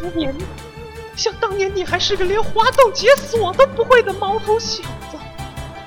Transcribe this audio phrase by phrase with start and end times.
[0.00, 0.34] 当年，
[1.14, 5.18] 想当年你还是个连滑动解锁都不会的毛头小子，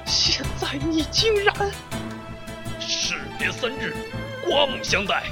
[0.06, 1.56] 现在你竟然……
[2.80, 3.96] 士别三日，
[4.46, 5.24] 刮目相待！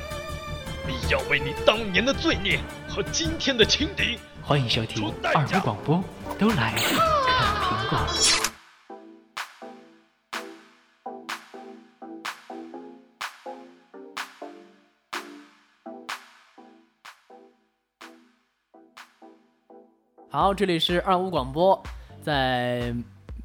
[0.87, 2.59] 你要为你当年的罪孽
[2.89, 6.03] 和今天的轻敌，欢迎收听二维广播，
[6.39, 6.97] 都来看
[7.61, 8.40] 苹果。
[20.33, 21.83] 好，这里是二五广播，
[22.23, 22.95] 在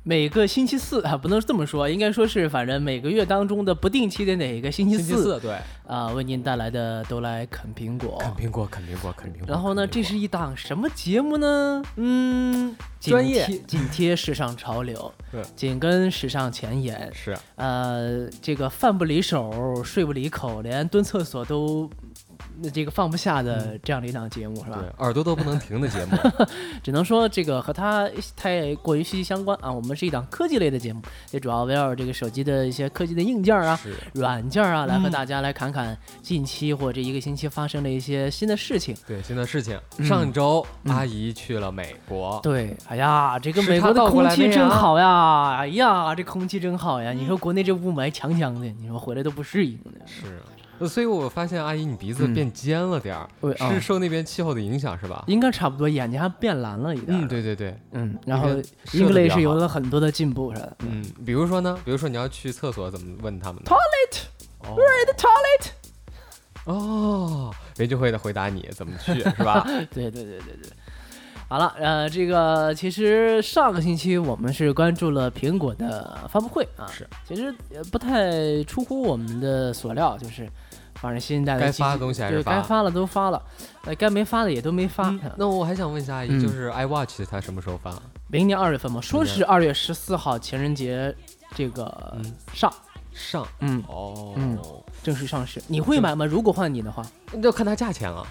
[0.04, 9.48] 每个星期四啊，不能这么说，应该说是反正每个月当中的不定期的哪个星期四，对啊，为您带来的都来啃苹果，啃苹果，啃苹果，啃苹果。
[9.48, 11.82] 然后呢，这是一档什么节目呢？
[11.96, 21.90] 嗯，专业，紧贴时尚潮流，对，紧跟时尚前沿，是呃，这个饭不离手，睡不离口，连蹲厕所都。
[22.60, 24.78] 那这个放不下的这样的一档节目是吧？
[24.80, 26.16] 对，耳朵都不能停的节目，
[26.82, 29.70] 只能说这个和它太过于息息相关啊。
[29.72, 33.78] 我们是一档科技类的节目，也主要围绕这个手机的一些科技的硬件啊、
[34.14, 38.96] 软件啊，来和大家来侃侃近期或者一个星期发生的一些新的事情。
[39.06, 39.78] 对，新的事情。
[40.02, 42.40] 上周阿姨去了美国。
[42.42, 45.56] 对，哎呀，这个美国的空气真好呀！
[45.58, 47.12] 哎呀，这空气真好呀！
[47.12, 49.78] 你说国内这雾霾强强的，你说回来都不适应。
[50.06, 50.40] 是。
[50.88, 53.28] 所以，我发现阿姨你鼻子变尖了点儿，
[53.70, 55.24] 是受那边气候的影响是吧？
[55.26, 57.06] 应该差不多，眼睛还变蓝了一点。
[57.20, 58.48] 嗯，对对对，嗯，然后
[58.92, 60.68] English 有了很多的进步是吧？
[60.80, 65.70] 嗯，比如说呢，比如说你要去厕所怎么问他们？Toilet，Where is the toilet？
[66.64, 69.62] 哦，人就会的回答你怎么去是吧？
[69.94, 70.70] 对对对对对。
[71.48, 77.54] 好了，呃，这个其实上个星期我们是关注了苹果的发布会啊，是，其实
[77.92, 80.50] 不太出乎我们的所料，就是
[81.00, 83.42] 反正新一代的该发的东西还是该发了都发了，
[83.84, 85.14] 呃，该没发的也都没发。
[85.36, 87.94] 那我还想问一下阿姨，就是 iWatch 它什么时候发？
[88.28, 91.14] 明年二月份嘛，说是二月十四号情人节
[91.54, 92.16] 这个
[92.52, 92.72] 上
[93.12, 94.58] 上，嗯哦，嗯，
[95.02, 95.62] 正式上市。
[95.68, 96.24] 你会买吗？
[96.24, 98.26] 如果换你的话，那要看它价钱了。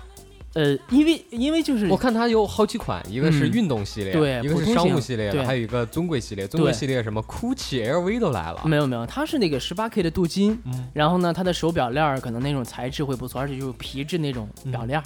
[0.55, 6.47] 呃，因为因为就是我看它有好几款，一个是运动系列，对，一个是商务系列，还有一个尊贵系列。
[6.47, 8.61] 尊贵系列什么，GUCCI、LV 都来了。
[8.63, 10.57] 没有没有，它是那个十八 K 的镀金，
[10.93, 15.03] 然后呢，它的手表链儿可能那种材质会不错，而且就是皮质那种表链儿，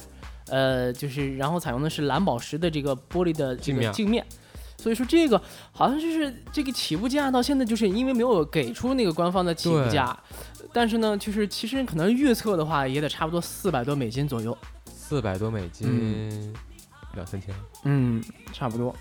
[0.50, 4.24] 呃，就是然后采用的是蓝宝石的这个玻璃的这个镜面，
[4.78, 10.16] 所以说这个好像就是这个起步价到现在就是因为没有给出那个官方的起步价，
[10.72, 14.56] 但是呢，就是其实可能预测的话也得差不多四百多美金左右。
[15.10, 16.54] 四百多美金，
[17.16, 17.50] 两三千，
[17.84, 18.96] 嗯，差不多。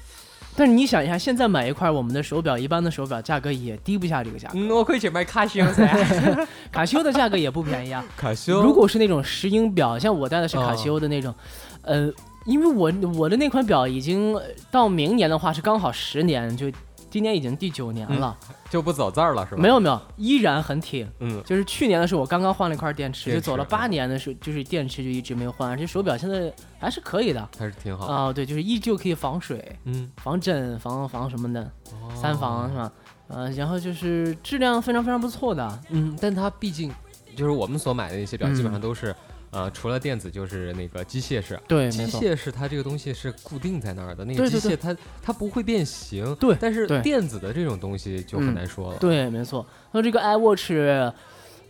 [0.56, 4.54] 但是你想一下，现在买一块我们的手表，一般的手表价格也低不下这个价格。
[4.58, 5.86] 嗯，我可以去买卡西欧噻，
[6.72, 8.02] 卡西欧的价格也不便宜啊。
[8.16, 11.34] 卡西欧，如果是那种石英表，像我戴的是卡西欧的那种，
[11.82, 12.10] 呃，
[12.46, 14.34] 因为我我的那款表已经
[14.70, 16.72] 到明年的话是刚好十年就。
[17.10, 18.36] 今年已经第九年了，
[18.70, 19.60] 就不走字儿了是吧？
[19.60, 21.10] 没有没有，依然很挺。
[21.20, 25.76] 嗯，就是去年的时候，我刚刚换了一块电池，就走了八年的时候，就是电池就一直没有换。
[25.76, 28.32] 这手表现在还是可以的，还是挺好啊。
[28.32, 31.70] 对，就是依旧可以防水，嗯，防震，防防什么的，
[32.14, 32.92] 三防是吧？
[33.28, 36.90] 呃，然后就是质量非常非常不错的，嗯，但它毕竟
[37.36, 39.14] 就是我们所买的那些表，基本上都是。
[39.50, 49.66] 呃，除了电子就是那个机械式，对，机械式它这个东西是固定在那儿的，那个机械它它不会变形，对，但是电子的这种东西就很难说了，对，没错。
[49.92, 51.12] 那这个 iWatch，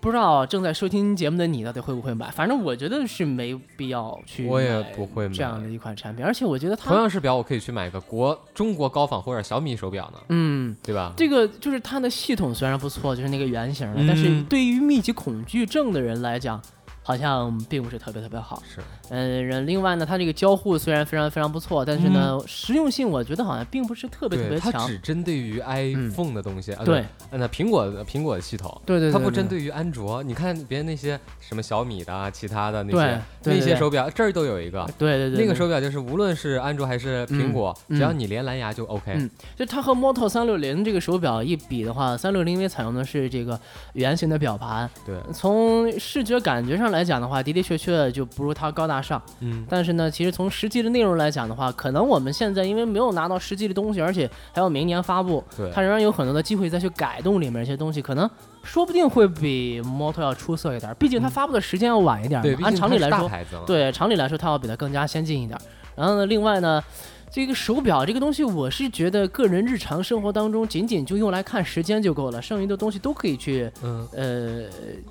[0.01, 2.31] 不知道正在收听节目的你到底会不会买？
[2.31, 11.13] 反正我觉得是没必要去，我也不会买这样的一款产品，而且我觉得它同样是表，我可以去买个国中国高仿或者小米手表呢，嗯，对吧？
[11.17, 16.61] 这个就是它的系统虽然不错，就是那个圆形的，但是对于密集恐惧症的人来讲。
[17.09, 24.73] 好像并不是特别特别好，是，嗯，另外呢，它这个交互虽然非常非常不错，但是呢，实用性我觉得好像并不是特别特别强。
[24.73, 30.23] 它只针对于 iPhone 的东西，对，那苹果的苹果的系统，对对，它不针对于安卓。
[30.23, 39.15] 你看别人那些什么小米的、其他的那些那些手表，这儿都有一个，对对对，那个手表就是无论是安卓还是苹果，只要你连蓝牙就 OK。
[39.15, 43.59] 嗯，就它和 Moto 三六零这个手表一比的话，三六零因为采用的是这个
[43.95, 47.79] 圆形的表盘，对，从视觉感觉上来讲的话，的的确。
[47.79, 55.43] 确就不如它高大上，嗯，但是呢，其实从实际的内容来讲的话，可能我们现在因为没有拿到实际的东西，而且还要明年发布，
[55.73, 58.29] 它仍然有很多的机会再去改动里面一些东西，可能
[58.65, 63.31] 说不定会比 Moto 要出色一点，毕竟它发布的时间要晚一点，对，按常理来说，
[63.65, 65.57] 对，常理来说它要比它更加先进一点。
[65.95, 66.83] 然后呢，另外呢。
[67.31, 73.71] 这个手表这个东西，我是觉得个人日常生活当中，仅仅就用来看时间就够了，剩余的东西都可以去，
[74.13, 74.65] 呃，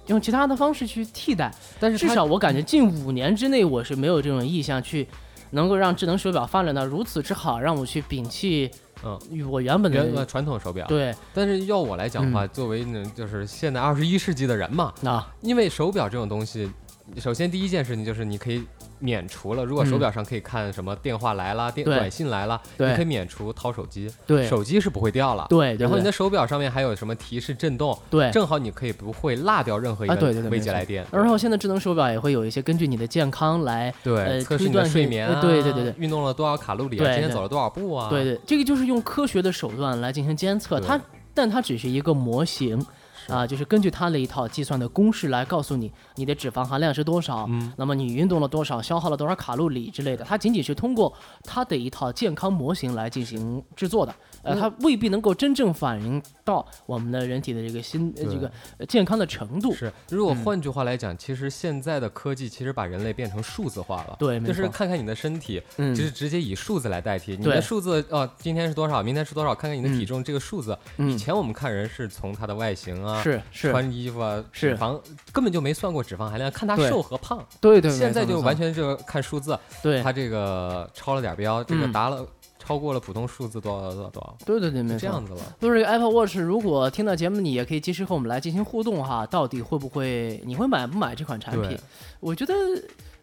[0.08, 1.54] 用其他的方式去替代。
[1.80, 5.08] 但是至少我感觉近五年之内，我是没有这种意向去，
[5.52, 8.70] 能够让智能手表发展到如此之好，让我去摒弃
[9.04, 9.50] 嗯。
[9.50, 10.88] 我原本的原传统手表。
[10.88, 11.14] 对。
[11.34, 16.70] 但是要我来讲的话，作为呢就是现在二十一世纪的人嘛，啊，因为手表这种东西，
[17.18, 18.64] 首先第一件事情就是你可以
[19.00, 25.46] 免除了，如果手表上可以看什么电话来了、电短信来了，你可以免除掏手机，对手机是不会掉了。
[25.50, 28.32] 对，对然后你的手表上面还有什么提示震动，对。
[28.32, 31.06] 正好你可以不会落掉任何一啊，个对对对，未没错接来电。
[31.12, 38.10] 然后现在智能手表也会有一些根据你的健康来，对，呃测试你的睡眠对对对对运动了多少卡路里今天走了多少步啊？
[38.10, 41.00] 对对，这个就是用科学的手段来进行监测，它，
[41.34, 42.84] 但它只是一个模型。
[43.28, 47.72] 啊，就是根据它的一套计算的公式来告诉你你的脂肪含量是多少，嗯。
[47.78, 51.14] 那么你运动了多少，消耗了多少卡路里之类的，它仅仅是通过
[51.44, 54.60] 它的一套健康模型来进行制作的，呃，嗯。
[54.60, 59.74] 它未必能够真正反映到我们的人体的这个心呃这个呃健康的程度。
[59.74, 60.44] 是，如果嗯。
[60.44, 64.16] 换句话来讲，其实现在的科技其实把人类变成数字化了。
[64.18, 65.94] 对就是看看你的身体，嗯。
[65.94, 67.36] 就是直接以数字来代替。
[67.36, 70.78] 你的数字哦，今天是多少，明天是多少，看看你的体重，这个数字。
[70.98, 71.12] 嗯。
[71.12, 74.70] 以前我们看人是从他的外形啊，是是，穿衣服啊，是。
[74.72, 75.00] 脂肪
[75.32, 77.46] 根本就没算过脂肪含量，看他瘦和胖。
[77.60, 81.92] 对对，现在就完全全就看数字，对他这个超了点标，这个嗯。
[81.92, 82.26] 达了
[82.60, 85.40] 超过了普通数字多少多少多少，对对对，没错，就这样子了。
[85.60, 91.80] 就是 Apple Watch，如果听到节目，你也可以及时和我们来进行互动哈，到底会不会，你会买不买这款产品？
[92.20, 92.54] 我觉得，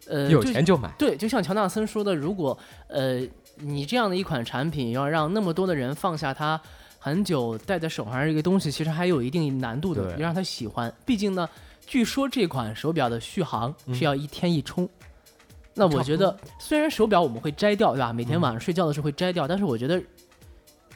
[0.09, 2.57] 呃，有钱就买，对，就像乔纳森说的，如果
[2.89, 3.21] 呃
[3.59, 6.59] 你这样的一款产品要让那么多的人放下它
[7.05, 10.91] 很久戴在手上这个东西，其实还有一定难度的，对要让他喜欢。
[11.05, 11.47] 毕竟呢，
[11.87, 14.89] 据说这款手表的续航嗯是要一天一充。
[15.75, 18.11] 那我觉得，虽然手表我们会摘掉，对吧？
[18.11, 20.03] 每天晚上睡觉的时候会摘掉，但是我觉得，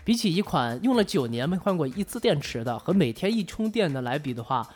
[0.03, 4.67] 比起一款用了九年没换过一次电池的和每天一充电的来比的话，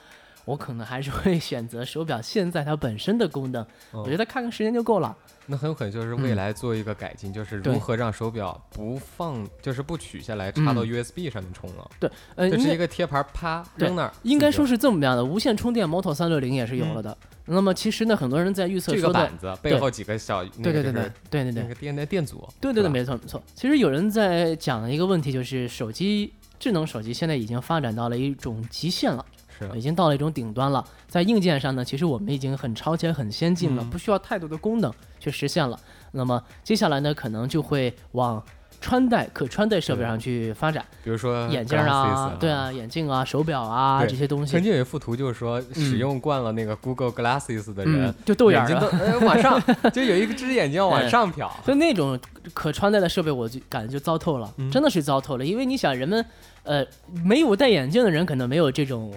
[0.45, 3.63] 我可能还是会选择手表现在它本身的功能。
[3.93, 5.17] 嗯我觉得看看时间就够了。
[5.47, 14.13] 那很有可能就是未来做一个改进，就是如何让手表不放，就是不取下来插到嗯 USB 上面充了，对，呃，就是一个贴牌，啪扔那儿。
[14.23, 17.17] 应该说是是这么样的，无线充电 Moto 三六零也是有了的。
[17.45, 23.43] 那么其实呢，很多人在预测这个板子背后几个小，对对对对对对对那个电那电阻，对对对，没错没错。
[23.55, 29.27] 其实有人在讲一个问题，就是手机智能手机现在已经发展到了一种极限了，
[29.71, 30.85] 是已经到了一种顶端了。
[31.09, 35.79] 在硬件上呢，其实我们已经很超前、很先进了，嗯不需要太多的功能去实现了。
[36.11, 38.43] 那么接下来呢，可能就会往
[38.83, 48.99] 穿戴可穿戴设备上去发展，比如说眼镜啊，对啊，眼镜啊，手表啊这些东西曾，经有一幅图，就是说使用惯了那个 Google Glasses 的人嗯，，就豆眼眼睛都儿了。
[48.99, 49.63] 呃往上，
[49.95, 51.49] 就有一个只眼睛要往哎上瞟。
[51.65, 52.19] 就那种
[52.53, 55.47] 可穿戴的设备，我就感觉就糟透了，嗯真的是糟透了。
[55.47, 56.25] 因为你想，人们
[56.65, 56.85] 呃
[57.25, 59.15] 没有戴眼镜的人可能没有这种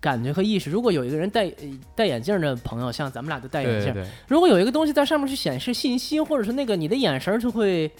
[0.00, 0.68] 感觉和意识。
[0.68, 7.90] 如果有一个人戴呃戴眼镜的朋友，像咱们俩都戴眼镜，对对对，如果有一个东西在上面去显示信息，或者是那个你的眼神就会。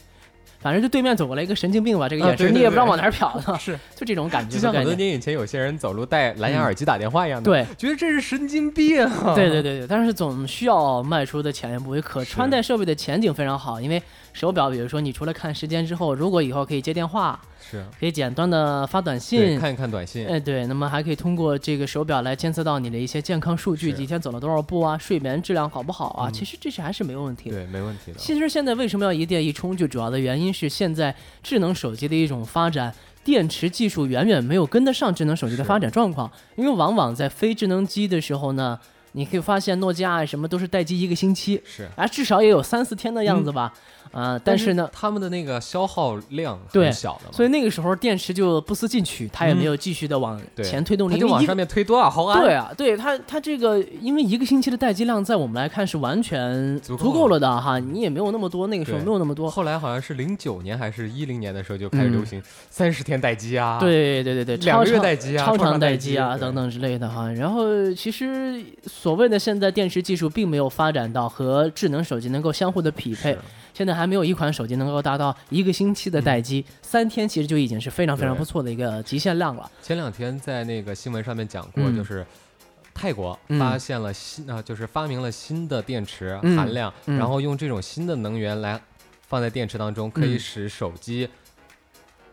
[0.67, 4.73] 反正就对面走过来一个神经病吧，这个啊眼神你也不知道往哪儿瞟的，是 就这种感觉就像。
[4.75, 9.33] 很多年以前有些人走路戴蓝牙耳机打电话一样的，对，觉得这是神经病啊。
[9.37, 11.95] 对对对对，但是总需要迈出的前一步。
[12.01, 14.03] 可穿戴设备的前景非常好，因为
[14.33, 17.41] 手表，比如说你除了看时间之后，如果以后可以接电话，
[17.71, 26.29] 是，可以简单的发短，信，看一看短信，哎对，那么还可以通过这个手表来监测到你的一些健康数据，是几天走了多少步啊，睡眠质量好不好啊？
[26.29, 27.57] 嗯其实这些还是没有问题的。
[27.57, 28.19] 对，没问题的。
[28.19, 29.77] 其实现在为什么要一电一充？
[29.77, 32.95] 就主要的原因是现在智能手机的一种发展，
[33.25, 36.31] 电池技术远远没有跟得上智能手机的发展状况。
[36.55, 38.79] 因为往往在非智能机的时候呢，
[39.13, 43.73] 你可以发现诺基亚什么都是待机一个星期，是，啊，至少也有三四天的样子吧。
[44.17, 52.43] 啊，但是呢，他们的那个消耗量对很小的嘛，所以那个时候电池就不思进取，它也嗯没有继续的往前推动力，它就往上面推多少毫安？
[52.43, 59.51] 对啊，对它它这个，因为一个星期的待机量，在我们来看是完全足够了的哈，你也没有那么多，那个时候没有那么多。
[59.51, 66.57] 后来好像是零九年还是一零年的时候就开始嗯流行三十天待机啊，，对对对对，两个月超长待机啊，超长待机机啊等。
[66.57, 67.31] 等之类的哈。
[67.33, 73.39] 然后其实所谓的现在电池技术并没有发展到和智能手机能够相互的匹配是，
[73.77, 79.71] 现在还没有一款手机能够达到一个星期的待机，三天其实就已经是非常非常不错的一个极限量了。
[79.83, 82.27] 前两天在那个新闻上面讲过，嗯就是
[82.95, 88.81] 泰国嗯发现了新啊、就是发明了新的电池嗯含量，嗯然后用这种新的能源来
[89.29, 91.29] 放在电池当中，可以嗯使手机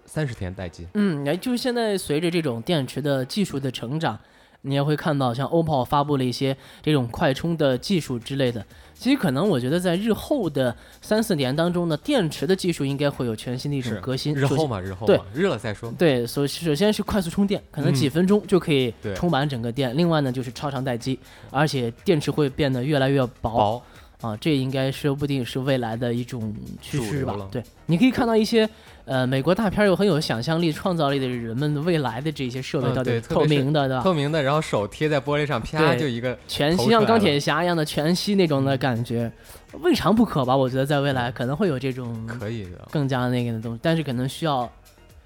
[0.06, 0.88] 三十天待机。
[0.94, 4.18] 嗯，哎，就是现在随着这种电池的技术的成长，
[4.62, 8.66] 你也会看到像 OPPO 发布了一些这种快充的技术之类的。
[8.98, 14.34] 其实可能我觉得在日后的三四年当中呢，电池的技术应该会有全新的一种革新。
[14.34, 15.92] 日后嘛，日后对嘛，日了再说。
[15.98, 19.96] 对，首首先是快速充电，可能嗯几分钟就可以充满整个电。
[19.98, 21.20] 另外呢，就是超长待机，
[21.50, 23.54] 而且电池会变得越来越薄。
[23.54, 23.84] 薄，
[24.22, 27.36] 啊，这应该说不定是未来的一种趋势吧。
[27.52, 28.68] 对，你可以看到一些
[29.06, 34.04] 呃美国大片又很有想象力、创造力的人们的未来的这些设备，到底透明的，对吧？
[34.04, 39.32] 透明的，然后手贴在玻璃上，啪就一个全息像钢铁侠一样的全息那种的感觉，
[39.82, 40.56] 未尝不可吧？
[40.56, 44.72] 我觉得在未来可能会有这种可以的更加那个的东西，但是可能需要。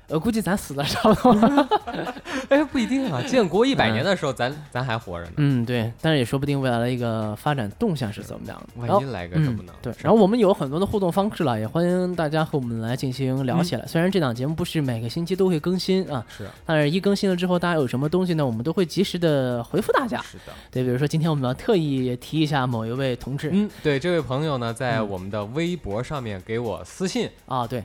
[0.09, 1.67] 我估计咱死的差不多了，
[2.47, 3.21] 哎，不一定啊。
[3.27, 5.33] 建国一百年的时候，咱咱还活着呢。
[5.35, 8.87] 嗯，对，但是也说不定未来的一个发展动向是怎么样的。
[8.87, 9.73] 万一来个什么呢？
[9.81, 13.85] 对，然后我们有很多的互动方式了，也欢迎大家和我们来进行聊起来。
[13.85, 18.45] 虽然这档节目不是每个星期都会更新啊，是，但是一更新了之后，大家有什么东西呢？
[18.45, 20.21] 我们都会及时的回复大家。
[20.21, 23.49] 是的，对，比如说今天我们要特意提一下某一位同志。
[23.51, 27.83] 嗯，对，这位朋友呢，在我们的微博上面给我私信啊，对。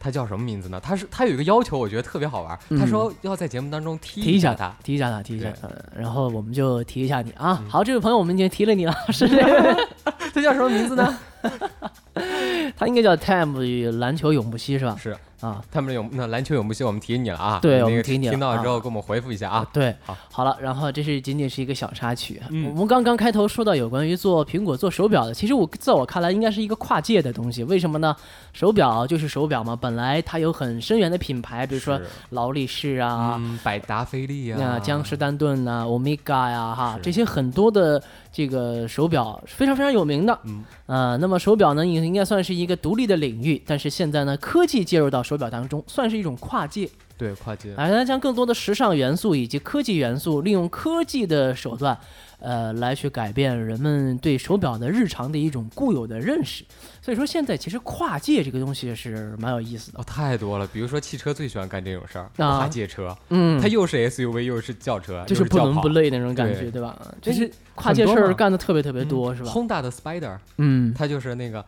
[0.00, 0.80] 他叫什么名字呢？
[0.80, 2.58] 他是他有一个要求，我觉得特别好玩。
[2.70, 5.52] 他说要在节目当中提一下他，提一下他，提一下。
[5.60, 7.62] 他，然后我们就提一下你啊。
[7.68, 9.28] 好，这位朋友，我们已经提了你了，是。
[10.32, 11.18] 他叫什么名字呢？
[12.76, 14.96] 他应该叫 Time 与篮球永不息，是吧？
[15.00, 15.16] 是。
[15.40, 17.58] 啊，他们永那篮球永不息，我们提你了啊！
[17.62, 18.30] 对，我们提你了。
[18.30, 19.66] 听到之后，给我们回复一下啊！
[19.72, 22.38] 对，好，好了，然后这是仅仅是一个小插曲。
[22.50, 27.64] 我们刚刚开头说到有关于做苹果做手表的，其实我在我看来应该是一个跨界的东西。
[27.64, 28.14] 为什么呢？
[28.52, 31.98] 手表就是手表嘛，本来它有很深远的品牌，比如说
[32.30, 40.38] 劳力士啊、百达翡丽啊、江诗丹顿呐、欧米伽呀，哈，这些很多的这个手表非常非常有名的。
[40.44, 46.10] 嗯，呃，那么那么手表呢，也应该算是一个独立的领域，但是现在呢，科技介入到手表当中，算。
[46.10, 51.94] 是一种跨界，对跨界，啊，它将更多的时尚元素以及科技元素，利用科技的手段，
[52.38, 56.64] 呃，来去改变人们对手表的日常的一种固有的认识。
[57.02, 60.00] 所以说，现在其实跨界这个东西是蛮有意思的。
[60.00, 66.98] 哦，太多了，比如说汽车最喜欢干这种事儿，跨界车，嗯，它又是 SUV 又是轿车，就是不伦不类那种感觉，对吧？
[67.20, 71.62] 就是跨界事儿干的特别特别多，是吧？Honda 的 Spider，嗯，它就是那个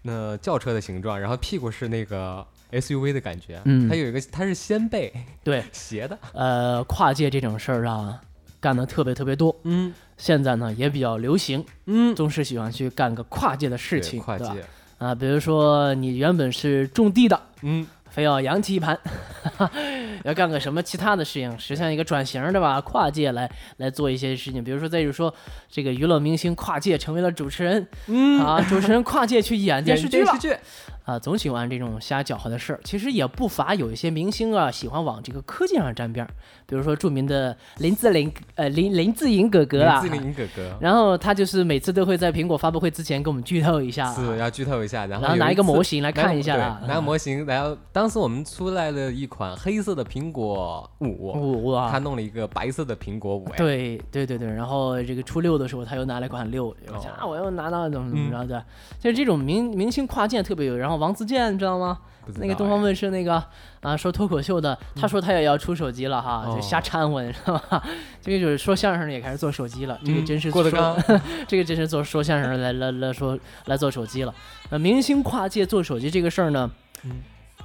[0.00, 2.46] 那轿车的形状，然后屁股是那个。
[2.72, 8.20] SUV 的感觉，嗯，它有一个，它是掀背，对， 斜的，呃，跨界这种事儿啊，
[8.60, 14.64] 干的特别特别多，嗯，现在呢也比较流行，嗯，总是喜欢去干个跨界的事情，跨界，
[14.98, 17.86] 啊，比如说你原本是种地的，嗯。
[18.10, 18.98] 非要扬起一盘，
[20.24, 22.80] 要干个什么其他的事情，实现一个转型对吧？
[22.80, 25.32] 跨界来来做一些事情，比如说再就是说，
[25.70, 30.32] 这个娱乐明星跨界成为了主持人，嗯啊，主持人跨界去演 电视剧了，
[31.04, 32.80] 啊，总喜欢这种瞎搅和的事儿。
[32.84, 36.30] 其实也不乏有一些明星啊，喜欢往这个科技上沾边儿，
[36.68, 40.76] 比如说著名的林志玲，呃林林志颖哥哥啊，林志颖哥哥。
[40.78, 56.68] 然后他就是每次都会在苹果发布会之前给我们剧透一下，是要剧透一下，然后拿一个模型来看一下，拿个模型，然后当时我们出来了一款黑色的苹果五，五啊，他弄了一个白色的苹果五，对对对对，然后这个初六的时候他又拿了一款六，
[57.16, 58.62] 啊，我又拿到怎么怎么着的，
[59.00, 61.98] 就是这种明明星跨界特别有，然后王自健你知道吗？
[62.36, 63.42] 那个东方卫视那个
[63.80, 67.82] 啊说脱口秀的，他说他也要出手机了哈，就瞎掺和，你知道吧？
[68.20, 70.96] 这个就是说相声的也开始做手机了，这个真是郭德纲，
[71.48, 74.34] 这个真是做说相声来来来说来做手机了。
[74.70, 76.70] 那明星跨界做手机这个事儿呢？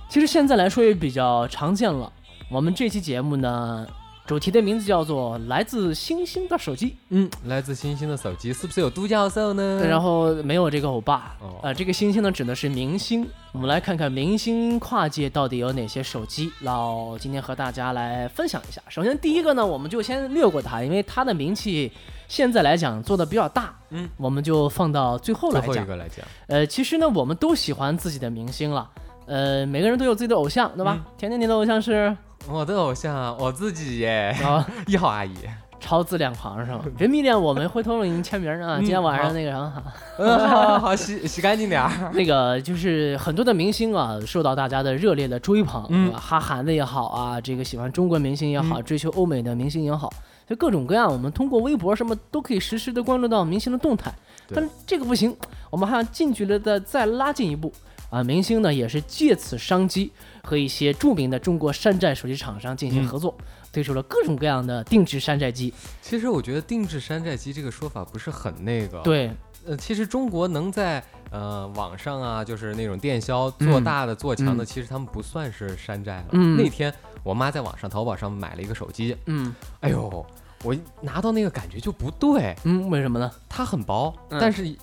[0.09, 2.11] 其实现在来说也比较常见了。
[2.49, 3.87] 我们这期节目呢，
[4.25, 6.87] 主题的名字叫做《来自星星的手机》。
[7.09, 9.85] 嗯，来自星星的手机是不是有杜教授呢？
[9.85, 11.35] 然后没有这个欧巴。
[11.61, 13.27] 呃，这个星星呢指的是明星。
[13.51, 18.81] 我们来看看明星跨界到底有哪些手机，老今天和大家来分享一下。
[18.87, 21.91] 首先第一个呢，我们就先略过它，因为它的名气
[22.29, 23.77] 现在来讲做的比较大。
[23.89, 25.69] 嗯，我们就放到最后来讲。
[25.73, 26.25] 最后一个来讲。
[26.47, 28.89] 呃，其实呢，我们都喜欢自己的明星了。
[29.25, 31.05] 呃，每个人都有自己的偶像，对吧？
[31.17, 32.15] 甜甜，你的偶像是？
[32.49, 34.35] 我的偶像，我自己耶。
[34.43, 35.33] 啊， 一号阿姨，
[35.79, 36.81] 超自恋狂是吗？
[36.97, 38.77] 别迷恋我们，回头给您签名啊！
[38.79, 42.11] 今天晚上那个什么，好 好洗洗干净点儿。
[42.13, 50.11] 那个就是很多的明星啊，受到大家的热烈的追捧，哈韩的也好啊，这个喜欢中国明星也好，追求欧美的明星也好，
[50.47, 54.13] 就各种各样，我们通过微博什么都可以实时的关注到明星的动态。
[54.53, 55.35] 但这个不行，
[55.69, 57.71] 我们还要近距离的再拉近一步。
[58.13, 60.11] 啊，明星呢也是借此商机
[60.43, 63.35] 和一些著名的中国山寨手机厂商进行合作，
[63.71, 65.73] 推出了各种各样的定制山寨机。
[65.99, 68.99] 其实我觉得定制山寨机这个说法不是很那个。
[68.99, 69.31] 对，
[69.65, 76.25] 呃，其实中国能在呃网上啊，就是那种电销做大的做强的，其实他们不算是山寨了。
[76.33, 76.55] 嗯。
[76.55, 76.93] 那天
[77.23, 79.17] 我妈在网上淘宝上买了一个手机。
[79.25, 79.55] 嗯。
[79.79, 80.23] 哎呦，
[80.61, 82.55] 我拿到那个感觉就不对。
[82.63, 83.31] 嗯，为什么呢？
[83.49, 84.75] 它很薄，但是。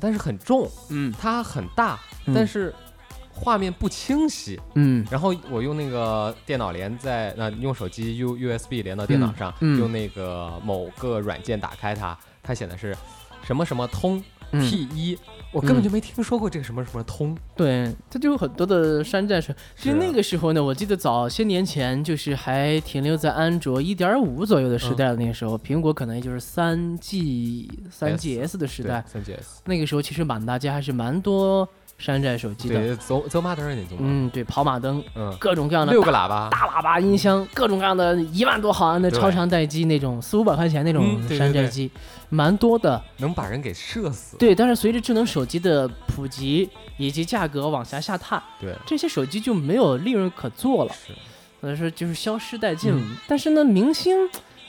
[0.00, 1.98] 但是很重，嗯，它很大，
[2.34, 2.74] 但是
[3.32, 5.06] 画面不清晰，嗯。
[5.10, 12.96] 然后我用那个电脑连在那用手机 U U S B 连到电脑上，用那个某个软件打开它，它显的是
[13.42, 14.22] 什么什么通，
[14.52, 15.18] T 一。
[15.52, 31.66] 我根本就没听说过这个什么什么通，对，它就有很多的山寨车其实那个时候呢，我记得早些年前就是还停留在安卓一点五左右的时代的那个时候，苹果可能也就是三 G 三 GS 的时代，三 GS 那个时候其实满大街还是蛮多。
[31.98, 41.90] 山寨手机的，走走马灯那种，嗯，对，跑马灯，嗯，各种各样的六个喇叭，大喇叭音箱，各种各样的一万多毫安的超长待机那种四五百块钱那种山寨机，
[42.28, 44.36] 蛮多的，能把人给射死。
[44.36, 50.92] 对，但是随着智能手机的普及以及价格往下下探，对，这些手机就没有利润可做了，
[51.62, 52.92] 所以说就是消失殆尽。
[52.92, 53.02] 了。
[53.26, 54.14] 但是呢，明星，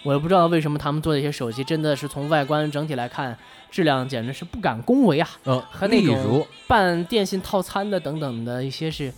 [0.03, 3.37] 我也不知道为什么他们做的一些手机真的是从外观整体来看。
[3.69, 5.29] 质量简直是不敢恭维啊！
[5.45, 9.11] 嗯，和那种办电信套餐的等等的一些是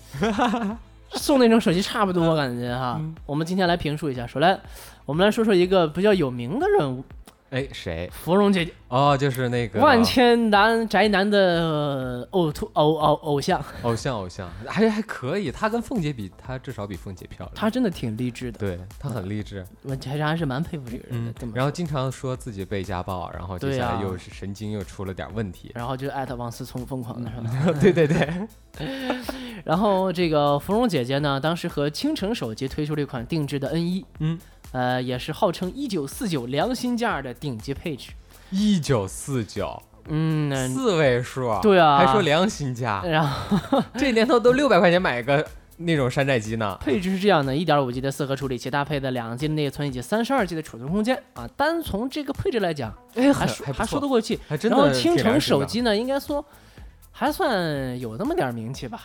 [1.14, 3.02] 送那种手机差不多感觉哈。
[3.26, 4.60] 我们今天来评述一下，说来，
[5.06, 7.04] 我们来说说一个比较有名的人物。
[7.50, 8.08] 哎，谁？
[8.14, 15.52] 芙蓉姐姐哦，就是那个万千男宅男的偶突偶偶偶像，偶像偶像，还还可以。
[15.52, 17.52] 他跟凤姐比，他至少比凤姐漂亮。
[17.56, 19.66] 他真的挺励志的，对他很励志。
[19.84, 21.48] 我其实还是蛮佩服这个人的。
[21.56, 27.74] 然后经常说自己被家暴，然后接下来又是神经又出了点问题，然后就艾特王思聪疯狂的什么？
[27.82, 28.48] 对对对。
[29.66, 34.40] 然后这个芙蓉姐姐呢，当时和青城手机推出了一款定制的 N 一，嗯。
[34.72, 38.12] 呃，也是号称一九四九良心价的顶级配置，
[38.52, 45.46] 一九四九，嗯，四位数，对啊，还说良心价，然后这年头都六百块钱买个
[45.78, 46.78] 那种山寨机呢。
[46.82, 51.48] 配置是这样的：一点五 G 的四核处理器，搭配的两 G 的内存以及三十二 G 的储存空间啊。
[51.56, 54.40] 单从这个配置来讲，哎，还还说得过去。
[54.48, 56.46] 然后青城手机呢，应该说
[57.12, 59.02] 还算有那么点名气吧。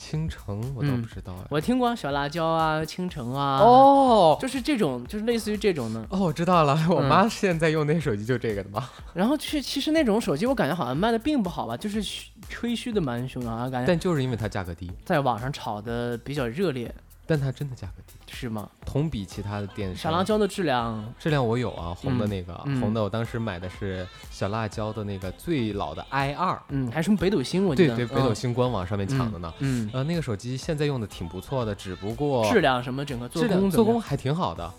[0.00, 6.00] 青城我倒不知道，我听过小辣椒啊，青城啊，哦，就是这种，就是类似于这种的。
[6.08, 8.88] 哦，我知道了，我妈现在用那手机就这个的嘛。
[9.12, 12.02] 然后去，其实那种手机我感觉好像卖的并不好吧，就是
[12.48, 13.86] 吹嘘的蛮凶啊，感觉。
[13.86, 16.92] 但就是因为它价格低，在网上炒的比较热烈。
[17.26, 18.68] 但它真的价格低，是吗？
[18.86, 27.96] 同比其他的电小辣椒的质量，质量我有啊，红的那个，红的我当时买的是小辣椒的那个最老的 i 二，嗯，还是从北斗星，我记得。
[27.96, 34.72] 对对，北斗星官网上面抢的呢，嗯，呃，那个手机现在用的挺不错的，只不过质量什么整个做工做工还挺好的，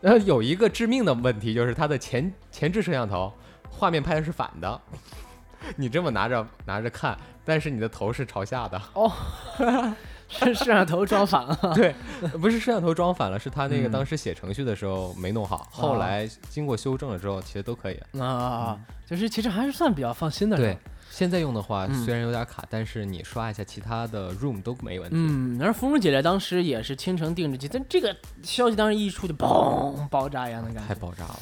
[0.00, 3.32] 呃，有一个致命的问题就是它的前前置摄像头
[3.70, 4.80] 画面拍的是反的，
[5.76, 8.80] 你这么拿着拿着看，但是你的头是朝下的。
[8.94, 9.12] 哦。
[10.28, 11.94] 是 摄像头装反了， 对，
[12.40, 20.56] 不是摄像头装反了，是他那个当时写程序的时候没弄好，后来经过修正了之后，其实都可以啊，就是其实还是算比较放心的。
[20.56, 20.76] 对，
[21.10, 25.16] 现在用的话虽然有点卡，但是你刷一下其他的 Room 都没问题。
[25.16, 31.36] 嗯，而芙蓉姐姐当时也是倾城定制机，但这个消息当时一出就嘣爆炸一样的感觉，太爆炸了。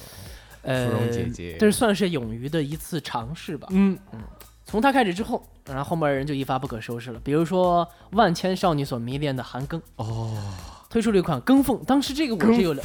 [0.63, 3.69] 呃，芙蓉姐姐，这算是勇于的一次尝试吧。
[3.71, 4.21] 嗯嗯。
[4.65, 7.21] 从他开始之后，然后后面人就一发不可收拾了。
[7.23, 9.81] 比如说万千少女所迷恋的韩庚。
[9.97, 10.37] 哦，
[10.89, 12.83] 推出了一款庚凤，当时这个我是有了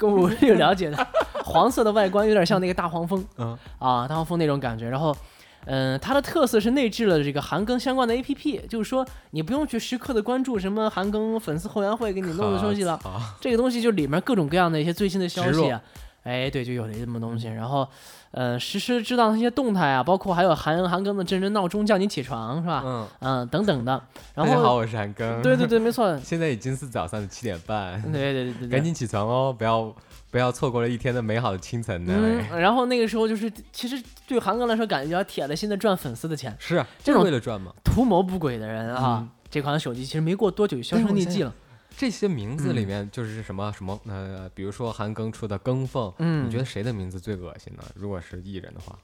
[0.00, 1.06] 我是有了解的，
[1.44, 3.56] 黄色的外观有点像那个大黄蜂，嗯。
[3.78, 4.88] 啊大黄蜂那种感觉。
[4.88, 5.16] 然后，
[5.64, 13.00] 嗯，它的特色是内置了这个韩庚相关的 APP，就是说你不用去时刻的关注什么韩庚粉丝后援会给你弄的东西了，
[13.40, 15.80] 这个东西就里面各种各样的一些最新的消息啊，
[16.24, 17.88] 哎对，就有了这么东西，然后。
[18.32, 22.82] 呃，实时知道那些动态啊，包括还有韩韩庚的真人闹钟叫你起床是吧？
[22.84, 24.02] 嗯嗯等等的。
[24.34, 25.40] 大家好，我是韩庚。
[25.42, 26.18] 对对对，没 错。
[26.20, 28.00] 现在已经是早上的七点半。
[28.10, 28.68] 对对对对。
[28.68, 29.94] 赶紧起床哦，不要
[30.30, 32.14] 不要错过了一天的美好的清晨呢。
[32.16, 32.58] 嗯。
[32.58, 36.56] 然后那个时候就是，其实对韩庚来说，感觉要铁了心的赚粉丝的钱。
[36.58, 37.70] 是，这种为了赚吗？
[37.84, 41.52] 图谋不轨的人啊，这款手机其实没过多久就销声匿迹了。
[41.96, 47.82] 这些名字里面就是什么什么呃，比如说韩庚出的庚凤，嗯，你觉得谁的名字最恶心呢？
[47.94, 48.98] 如果是艺人的话，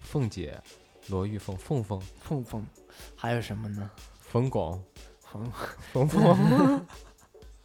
[0.00, 0.60] 凤姐、
[1.08, 2.66] 罗玉凤、凤凤、凤凤，
[3.16, 3.90] 还有什么呢？
[4.20, 4.82] 冯巩、
[5.24, 5.50] 冯
[5.92, 6.86] 冯凤，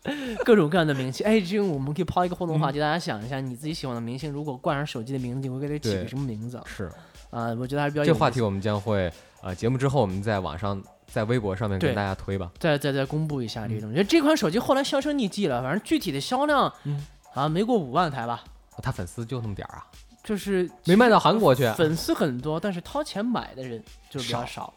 [0.45, 1.23] 各种各样的名气。
[1.23, 6.61] 哎，这个我们可以抛一个互动话题，大家想一下，你自己喜欢的明星，如果冠上手机的名字，你会给他起个什么名字？
[6.65, 6.89] 是
[7.29, 8.05] 啊，我觉得还是比较。
[8.05, 9.11] 这话题我们将会
[9.41, 10.81] 呃节目之后我们在网上。
[11.13, 13.88] 在微博上面跟大家推吧，再再再公布一下这种。
[13.88, 18.43] 我觉得这款手机后来销声匿迹了，反正具体的销量，嗯，好像没过五万台吧。
[18.82, 19.86] 他粉丝就那么点儿啊？
[20.23, 21.69] 就是没卖到韩国去。
[21.73, 24.73] 粉丝很多，但是掏钱买的人就比较少。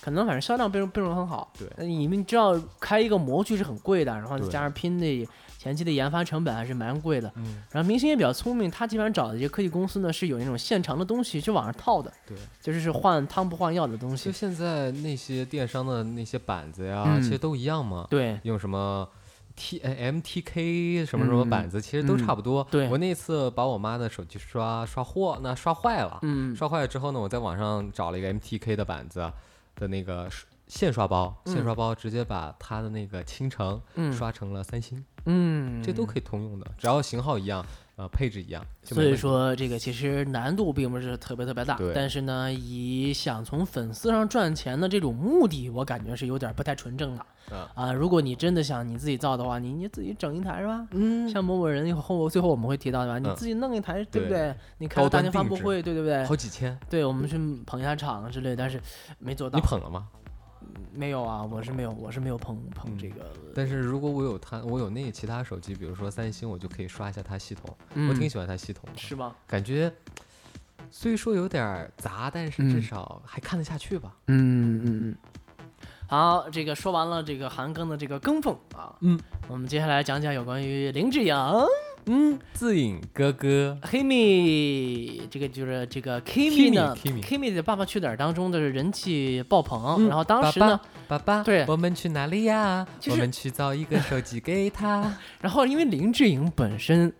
[0.00, 1.52] 可能反正销量并并不很好。
[1.56, 5.28] 对，你们知道开一个模具是很贵的，然后再加上拼的。
[5.66, 14.26] 前期的研发成本还是蛮贵的，嗯，然后明星也比较聪明，他基本上找的这些科技公司呢是有那种现成的东西去往上套的，对，就是是换汤不换药的东西。
[14.26, 19.08] 就现在那些电商的那些板子呀，其实都一样嘛，对，用什么
[19.56, 22.64] T M T K 什么什么板子，其实都差不多。
[22.70, 26.20] 对，我那次把我妈的手机刷刷货，那刷坏了。
[26.22, 29.32] 嗯，刷坏了之后呢，我在网上找了一个 M T K 的板子
[29.74, 30.28] 的那个
[30.66, 33.80] 线刷包，线刷包直接把它的那个倾城
[34.12, 35.04] 刷成了三星。
[35.26, 37.64] 嗯，这都可以通用的，只要型号一样。
[37.96, 41.94] 呃，配置一样，所以说这个其实难度并不是特别特别大，对。
[41.94, 47.56] 但是呢，以想从粉丝上赚钱的这种目的，我感觉是有点不太纯正的。
[47.74, 50.86] 啊，如果你真的想你自己造的话，你你自己整一台是吧？
[50.90, 51.26] 嗯。
[51.30, 53.18] 像某某人以后最后我们会提到的吧？
[53.18, 54.54] 你自己弄一台对不对？
[54.76, 56.22] 你开大型发布会对对不对？
[56.26, 56.78] 好几千。
[56.90, 58.78] 对，我们去捧一下场之类，但是
[59.18, 59.58] 没做到。
[59.58, 60.06] 你捧了吗？
[60.92, 63.26] 没有啊，我是没有，我是没有碰碰这个。
[63.54, 67.76] 但是如果我有它，我有那其他手机，比如说三星，我就可以刷一下它系统。
[68.08, 68.98] 我挺喜欢它系统的。
[68.98, 69.34] 是吗？
[69.46, 69.92] 感觉
[70.90, 74.14] 虽说有点杂，但是至少还看得下去吧。
[74.28, 75.16] 嗯嗯嗯。
[76.08, 81.34] 好，这个说完了这个韩庚的这个庚奉啊，嗯，我们接下来讲讲有关于林志颖。
[82.06, 92.86] 嗯，自影哥哥黑米，这个就是这个 Kimi 呢，Kimi 的《爸爸去哪儿》当中的人气爆棚，然后当时呢，爸爸，对，我们去哪里呀？
[93.10, 95.16] 我们去造一个手机给他。
[95.40, 97.12] 然后因为林志颖本身。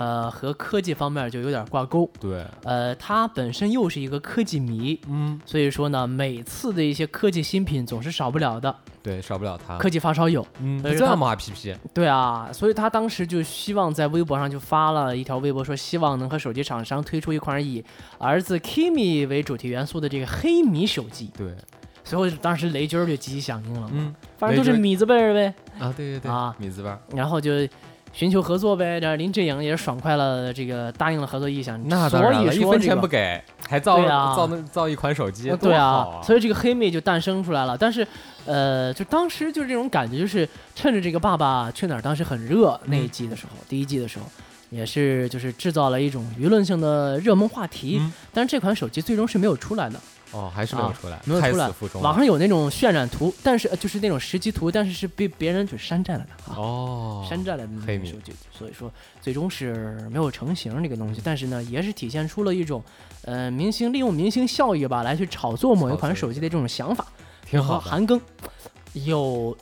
[0.00, 2.08] 呃，和科技方面就有点挂钩。
[2.20, 8.72] 对，呃，他本身又是一个科技迷，嗯，所以说呢，每次的一些科技新品总是少不了的。
[9.08, 9.78] 对，少不了他。
[9.78, 11.74] 科技发烧友，嗯，这么 P P。
[11.94, 17.82] 对啊，所以他当时就希望在微博上就发了一条微博，说希望能和手机厂商推出一款以
[18.18, 21.30] 儿子 Kimi 为主题元素的这个黑米手机。
[21.36, 21.54] 对，
[22.04, 25.54] 随后当时雷军就积极响应了，嗯，反正都是米字辈儿呗。
[25.78, 26.90] 啊，对对对，啊，米字辈。
[27.16, 27.66] 然后就。
[28.12, 31.80] 寻求合作呗，这林志颖也是爽快了，这个答应了合作意向。
[31.88, 33.96] 那当然了，一分钱不给，还造
[34.34, 36.20] 造那造一款手机，对啊。
[36.22, 37.76] 所以这个黑妹就诞生出来了。
[37.78, 38.06] 但是，
[38.44, 44.24] 呃，就当时就是这种感觉，就是趁着这个《爸爸去哪儿》当时很热那一季的时候，第一季的时候，
[44.70, 48.00] 也是就是制造了一种舆论性的热门话题。
[48.32, 50.00] 但是这款手机最终是没有出来的。
[50.32, 51.70] 哦，还是没有出来，没有出来。
[52.02, 56.56] 网上有那种渲染图，但是就是那种实际图，但是是被别人就山寨了的啊。
[56.56, 58.14] 哦，山寨了的黑米，
[58.52, 61.22] 所以说最终是没有成型这个东西。
[61.24, 62.82] 但是呢，也是体现出了一种，
[63.22, 67.06] 呃，明星利用明星效益吧，来去炒作某一款手机的这种想法。
[67.46, 67.80] 挺好。
[67.80, 68.20] 韩庚
[68.92, 69.56] 有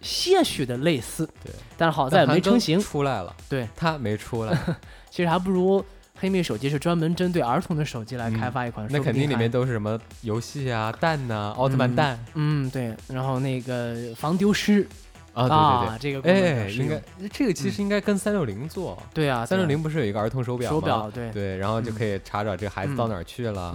[0.00, 2.80] 些许的类似，对，但是好在没成型。
[2.80, 4.58] 出来了，对，他没出来。
[5.10, 5.84] 其实还不如。
[6.20, 12.22] 黑米手机是专门针对儿童的手机来开发一款，那肯定里面都是什么游戏啊、蛋呐、奥特曼蛋。
[12.34, 12.94] 嗯，对。
[13.08, 14.86] 然后那个防丢失
[15.32, 17.02] 啊，对对对，这个哎，应该
[17.32, 19.02] 这个其实应该跟三六零做。
[19.14, 20.76] 对啊，三六零不是有一个儿童手表吗？
[20.76, 23.74] 手表，对对，然后就可以查找这个孩子到哪儿去了。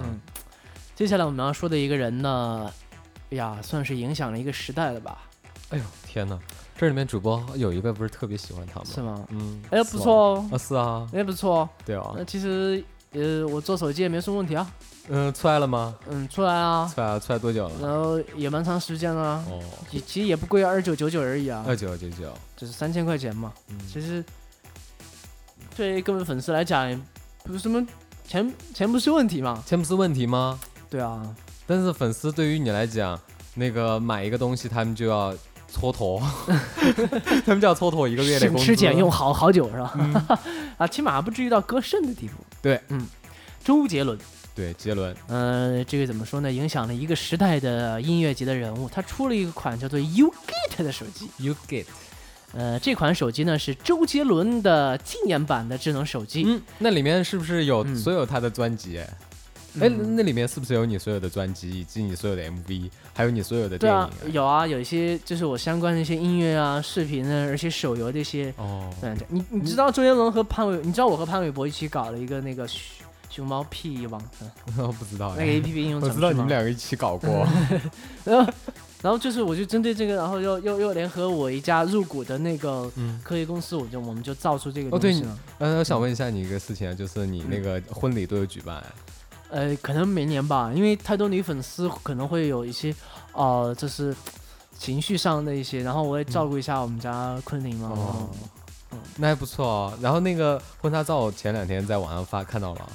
[0.94, 2.72] 接下来我们要说的一个人呢，
[3.32, 5.18] 哎呀，算是影响了一个时代了吧？
[5.72, 6.38] 哎呦，天哪！
[6.78, 8.86] 这里面主播有一个不是特别喜欢他吗？
[8.94, 9.26] 是吗？
[9.30, 10.50] 嗯，哎，不错哦。
[10.52, 11.70] 啊，是啊，哎不错哦。
[11.86, 12.14] 对啊。
[12.18, 12.84] 那其实，
[13.14, 14.70] 呃，我做手机也没什么问题啊。
[15.08, 15.96] 嗯，出来了吗？
[16.10, 16.92] 嗯，出来啊。
[16.94, 17.76] 出来了，出来多久了？
[17.82, 19.42] 然后也蛮长时间了。
[19.50, 19.64] 哦。
[20.06, 21.64] 其实也不贵，二九九九而已啊。
[21.66, 22.34] 二九九九。
[22.58, 23.54] 就是三千块钱嘛。
[23.70, 23.80] 嗯。
[23.88, 24.22] 其实，
[25.78, 27.02] 对各位粉丝来讲，
[27.46, 27.86] 不是什么
[28.28, 29.64] 钱，钱不是问题嘛？
[29.66, 30.60] 钱不是问题吗？
[30.90, 31.34] 对啊。
[31.66, 33.18] 但是粉丝对于你来讲，
[33.54, 35.34] 那个买一个东西，他们就要。
[35.76, 36.22] 蹉跎，
[37.46, 40.40] 他们叫蹉跎一个月的省吃俭用好好久是吧？
[40.80, 42.34] 啊，起码不至于到割肾的地步。
[42.62, 43.06] 对，嗯，
[43.64, 44.18] 周杰伦，
[44.56, 46.52] 对，杰伦，呃，这个怎么说呢？
[46.52, 51.30] 影响了一个时代的音乐级的人物，他出了一个款叫做 U Gate 的手机。
[51.38, 51.86] U Gate，
[52.54, 56.44] 呃，这款手机呢是周杰伦的纪念版的智能手机。
[56.48, 59.02] 嗯，那里面是不是有所有他的专辑？
[59.82, 64.00] 哎，那里面是不是有你所有的专辑，以及你所有的 MV，还有你所有的电影？
[64.00, 68.54] 啊，有啊，有一些就是我相关的一些音乐啊、视频啊，而且手游这些。
[68.58, 68.90] 哦。
[69.30, 72.80] 你你知道周杰伦和潘玮，你知道我和潘玮柏一起搞了一个那个熊
[73.30, 74.22] 熊猫屁网？
[74.78, 75.36] 我不知道。
[75.38, 76.02] 那个 APP 应用。
[76.02, 77.46] 我知道你们两个一起搞过。
[78.24, 78.54] 然后，
[79.02, 82.90] 然后就是我就针对这个，然后又又又联合我一家入股的那个
[83.24, 85.40] 科技公司，我就我们就造出这个东西了。
[85.60, 88.82] 嗯，我想问一下你一个事情啊，就是你那个婚礼都有举办？
[89.56, 92.94] 呃，可能明年吧，因为太多女粉丝可能会有一些，
[93.32, 94.14] 呃，就是
[94.78, 97.88] 情绪上的一些，然后我也照顾一下我们家昆凌嘛。
[97.96, 98.30] 哦，
[99.16, 99.94] 那还不错哦。
[100.02, 102.90] 然后那个婚纱照前两天在网上发看到了，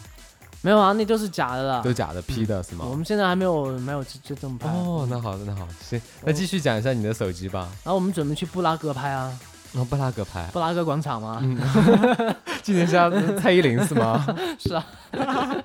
[0.61, 0.93] 没有啊？
[0.93, 2.85] 那都是假的了，都假的 P 的是吗？
[2.87, 4.69] 我们现在还没有没有就这么拍。
[4.69, 7.71] 哦，那好的，那好，行，那继续讲一下你的手机吧。
[7.85, 9.33] 然后我们准备去布拉格拍啊。
[9.75, 11.41] 哦，布拉格拍，布拉格广场吗？
[11.43, 11.57] 嗯
[12.63, 14.25] 今年像蔡依林是吗？
[14.59, 14.85] 是啊。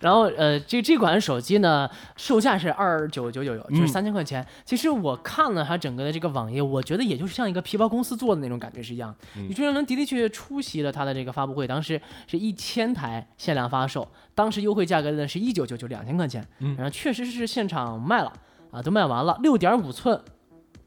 [0.00, 4.44] 然后呃，这这款手机呢，售价是二九九九九，就是三千块钱。
[4.64, 9.14] 其实我看了它整个的这个网页，我觉得也就是像一个皮包公司做的那种感觉是一样。
[9.34, 16.46] 你周杰伦的的确确出席了它的这个发布会，当时是一千台限量发售，当时优惠价格呢是一九九九两千块钱。
[16.58, 18.32] 然后确实是现场卖了
[18.70, 20.20] 啊，都卖完了，六点五寸。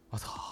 [0.10, 0.48] 我操！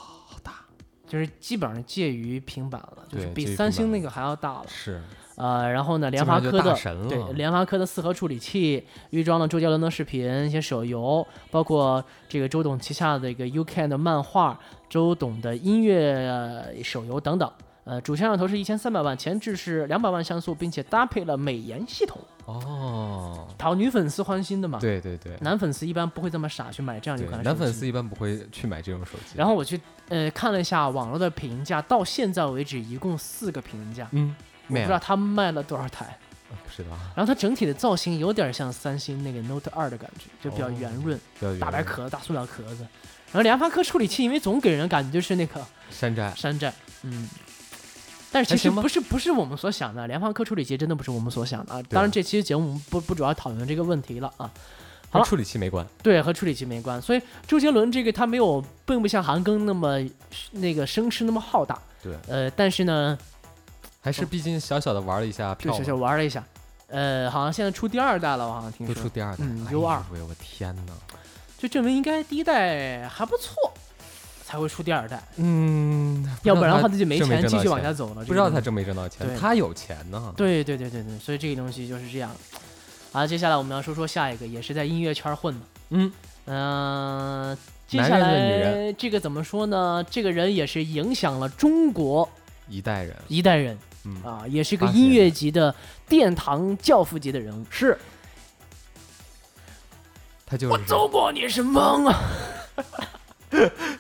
[1.08, 4.65] 就是基本上介于平板了，就是比三星那个还要大了。
[4.67, 5.02] 是。
[5.38, 6.76] 呃，然后呢，联发科的
[7.08, 17.52] 对联发科的四核处理器，预装了周杰伦的视频、一些手游，包括这个周董旗下的一个 UCAN 的漫画、周董的音乐手游等等。
[17.88, 22.19] 呃，主摄像头是一千三百万，前置是两百万像素，并且搭配了美颜系统。
[22.45, 24.78] 哦，讨女粉丝欢心的嘛。
[24.80, 27.43] 对对对，男粉丝一般不会这么傻去买这样一款手机。
[27.43, 29.38] 男粉丝一般不会去买这种手机。
[29.38, 34.08] 然后我去呃看了一下网络的评价，到现在为止一共四个评价。
[34.12, 34.36] 嗯。
[34.67, 36.17] 不知道他卖了多少台，
[36.50, 36.89] 不知道。
[37.15, 41.17] 然后它整体的造型有点像三星那个 Note 二的感觉，就比较圆润，
[41.58, 42.86] 大白壳、大塑料壳子。
[43.28, 46.73] 然后联发科处理器，因为总给人感觉就是那个山寨，山寨。
[47.04, 47.30] 嗯。
[48.32, 51.82] 但是其实不是不是我们所想的，联发科处理器真的不是我们所想的啊。
[51.90, 54.52] 当然这期节目不不主要讨论这个问题了啊。
[55.10, 55.88] 和处理器没关。
[56.04, 57.02] 对，和处理器没关。
[57.02, 59.98] 所以周杰伦这个他没有，并不像韩庚那么
[60.52, 61.80] 那个声势那么浩大。
[62.04, 62.13] 对。
[62.28, 63.18] 呃，但是呢。
[64.00, 66.42] 还是毕竟小小的玩了一下，对，小小玩了一下，
[66.88, 68.96] 呃，好像现在出第二代了，我好像听说。
[68.96, 69.98] 都出第二代，嗯，U 二。
[69.98, 70.94] 哎呦我天哪！
[71.58, 73.54] 就证明应该第一代还不错，
[74.47, 75.21] 才会出第二代。
[75.36, 78.23] 嗯，要不然的话他就没钱继续往下走了。
[78.23, 80.33] 不知道他挣没挣到钱，他有钱呢。
[80.38, 82.31] 对对对对对，所以这个东西就是这样。
[83.12, 85.65] 好，接下来我们要说说下一个，也是在音乐圈混的。
[85.89, 86.13] 嗯
[86.45, 87.57] 嗯，
[87.89, 90.01] 接下来这个怎么说呢？
[90.10, 92.29] 这个人也是影响了中国
[92.69, 93.77] 一代人，一代人。
[94.23, 95.75] 啊，也是个音乐级的
[96.07, 97.97] 殿堂教父级的人物，是，
[100.45, 102.21] 他就我走过你是梦啊！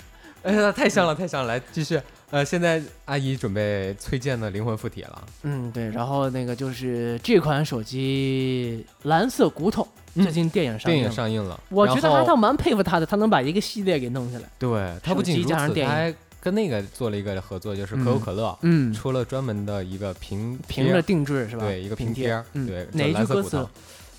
[0.47, 1.47] 哎呀，太香了，太香了！
[1.55, 1.99] 来继续，
[2.31, 5.23] 呃，现在阿姨准备崔健的灵魂附体了。
[5.43, 14.45] 嗯，对，然后那个就是这款手机蓝色骨头最近电影上电影上映了，我觉得还倒蛮佩服他的，他能把一个系列给弄下来。
[14.57, 16.15] 对他不仅如此，他还。
[16.39, 21.65] 跟那个做了一个合作，就是可口可乐，嗯，出了专门的一个平平的定制是吧？
[21.65, 23.67] 对，一个平贴，对，哪一句歌词？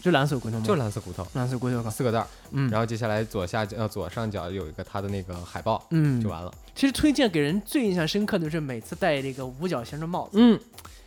[0.00, 0.64] 就蓝色骨头吗？
[0.64, 2.26] 就蓝色骨头，蓝色骨头，四个字儿。
[2.52, 6.52] 嗯，然后接下来左下角呃左上角有一个他的那个海报，嗯，就完了。
[6.74, 10.58] 其实推荐给人最印象深刻的是每次戴这个五角星的帽子，嗯，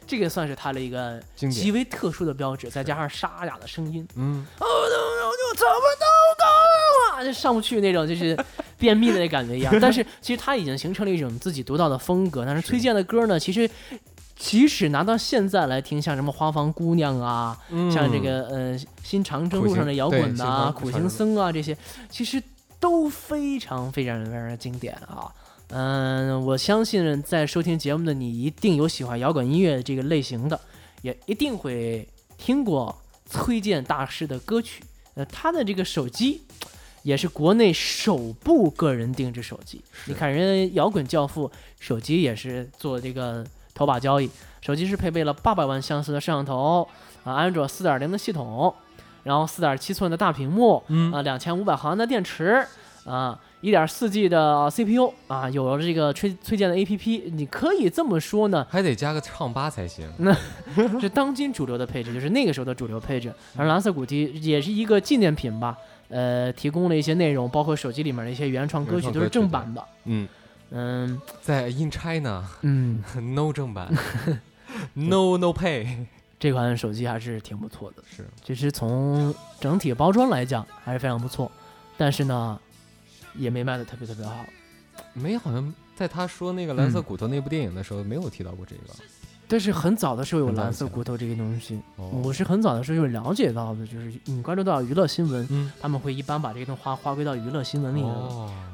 [0.06, 6.06] 这个算是他的一个极为特殊的标志，再加上沙哑的声音，嗯，哦，就怎么都
[6.38, 8.38] 高啊，就上不去那种，就是。
[8.82, 12.44] 便秘的那感觉一样，但是其实他已经形成了一种自己独到的风格。
[12.44, 13.70] 但是 崔健的歌呢，其实
[14.42, 17.56] 即使拿到现在来听，像什么《花房姑娘》啊，
[17.94, 21.78] 像这个呃《新长征路上的摇滚》呐，《苦行僧》啊这些，
[22.10, 22.42] 其实
[22.80, 25.32] 都非常非常非常经典啊。
[25.68, 30.60] 嗯，我相信在收听节目的你，一定有喜欢摇滚音乐这个类型的，
[31.04, 34.84] 也一定会听过崔健大师的歌曲。
[35.14, 36.42] 呃，他的这个手机。
[37.04, 39.82] 也是国内首部个人定制手机。
[40.06, 43.44] 你看，人家摇滚教父手机也是做这个
[43.82, 44.30] 头把交易。
[44.62, 46.88] 手机是配备了八百万像素的摄像头
[47.24, 48.72] 啊，安卓四点零的系统，
[49.24, 52.64] 然后四点七寸的大屏幕，啊，两千五百毫安的电池，
[53.04, 60.08] 啊，一点四 G 的 CPU，啊，有了这个推推荐的 APP，你可以这么说呢，还得加个唱吧才行。
[60.20, 60.32] 那
[61.02, 63.34] 是当今主流的配置，就是那个时候的主流配置。
[63.58, 65.76] 而蓝色古笛也是一个纪念品吧。
[66.10, 69.84] 呃，提供了一些内容，包括手机里面的一些原创歌曲，都是正版的。
[70.04, 70.28] 嗯
[70.72, 73.04] 嗯，在 In China，嗯，
[73.36, 73.94] No 正版，
[74.94, 76.06] No No Pay，
[76.40, 78.04] 这款手机还是挺不错的。
[78.10, 81.52] 是，其实从整体包装来讲还是非常不错，
[81.98, 82.60] 但是呢，
[83.36, 84.46] 也没卖的特别特别好。
[85.14, 88.94] 没，好像在他说那个蓝色骨头那部电影的时候，没有提到过这个。
[89.52, 91.78] 但是很早的时候有蓝色骨头这个东西，
[92.24, 98.16] 我是很早的时候就了解到的，就是你关注到娱乐新闻，他们会一般把这个东西划划归到娱乐新闻里面，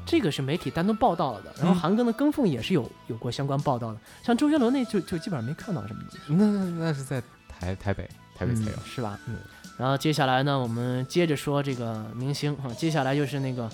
[0.06, 1.52] 这个是媒体单独报道了的。
[1.58, 6.18] 然后韩庚的跟风也是有有过相关报道的，像周杰伦那就就基本上没看到什么东西。
[6.28, 9.18] 那那是在台台北台北才有是吧？
[9.26, 9.34] 嗯。
[9.76, 13.68] 然后接下来呢，我们接着说这个明星哈，接下来就是那个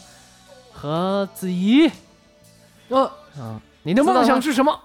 [0.73, 1.87] 何子怡，
[2.89, 3.05] 呃
[3.39, 4.81] 啊，你的梦想是什么？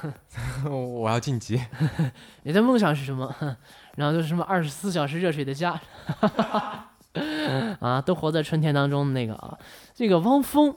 [0.70, 1.60] 我要晋级。
[2.44, 3.34] 你的梦想是什么？
[3.96, 5.78] 然后就是什么二十四小时热水的家，
[7.80, 9.56] 啊，都活在春天当中的那个啊。
[9.94, 10.74] 这个汪峰，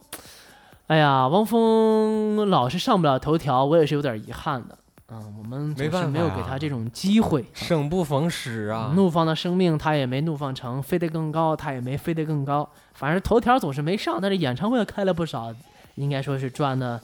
[0.88, 4.78] 哎呀，汪峰老是上不了头条，我也是有点遗憾的。
[5.08, 7.46] 嗯，我们没办法没有给他这种机会。
[7.54, 8.92] 生不逢时啊！
[8.96, 12.68] 怒放的生命，他也没怒放成；飞得更高，他也没飞得更高。
[12.96, 15.54] 反正头条总是没上，但是演唱会开了不少，
[15.94, 17.00] 应该说是赚的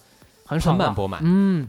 [0.48, 1.22] 很爽盆满钵满。
[1.24, 1.68] 嗯，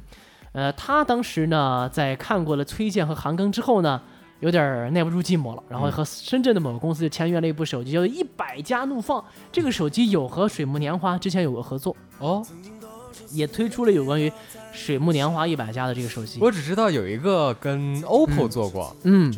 [0.53, 4.01] 呃，他当时呢，在看过了崔健和韩庚之后呢，
[4.41, 9.25] 有点耐不住寂寞了，然后和深圳的某个公司就签约了一部手机，叫做一百家怒放。
[9.51, 12.45] 这个手机有和水木年华之前有过合作哦。
[13.31, 14.31] 也推出了有关于
[14.73, 16.38] 水木年华一百家的这个手机。
[16.41, 19.35] 我只知道有一个跟 OPPO 做过，嗯，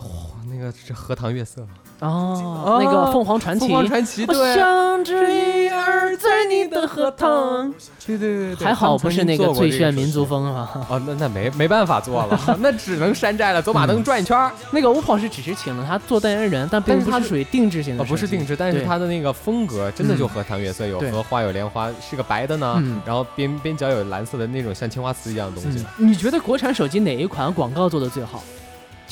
[0.00, 0.06] 哇，
[0.48, 1.66] 那个是荷塘月色。
[2.02, 7.72] 哦，那个凤凰传奇，凤凰传奇，对，像只鱼儿在你的荷塘，
[8.04, 14.50] 对对对，还好不是那个最炫民族风啊，哦，那那没没办法做了， 那只能山寨了，走马灯转一圈。
[14.72, 25.86] 那个 OPPO 是只是请了他做代言人，但并不是属于定制型的，不是定制，但是他的那个风格真的就荷塘月色，有荷花有莲花，是个白的呢，然后边边角有蓝色的那种像青花瓷一样的东西。
[25.98, 28.42] 你觉得国产手机哪一款广告做的最好？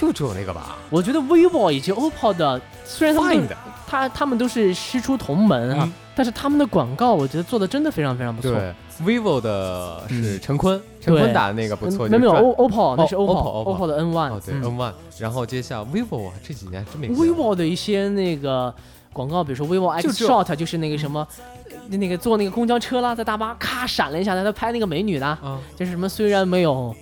[0.00, 3.48] 就只有那个吧，我觉得 vivo 以及 OPPO 的，虽然他们
[3.86, 8.50] 他他们都是师出同门啊，但是他们的广告我觉得做的真的非常非常不错。
[8.50, 12.08] 对，vivo 的是陈坤，陈坤打的那个不错。
[12.08, 14.32] 没有 OPPO，那是 OPPO，OPPO 的 N One。
[14.32, 14.92] 哦，对，N One。
[15.18, 17.08] 然后接下 vivo 这几年真没。
[17.10, 18.74] vivo 的一些那个
[19.12, 21.28] 广告，比如说 vivo X Shot，就是那个什么，
[21.90, 25.38] 那个坐那个公交车啦，在大巴咔闪了一下，在那拍那个美女的，
[25.76, 26.96] 就是什么虽然没有。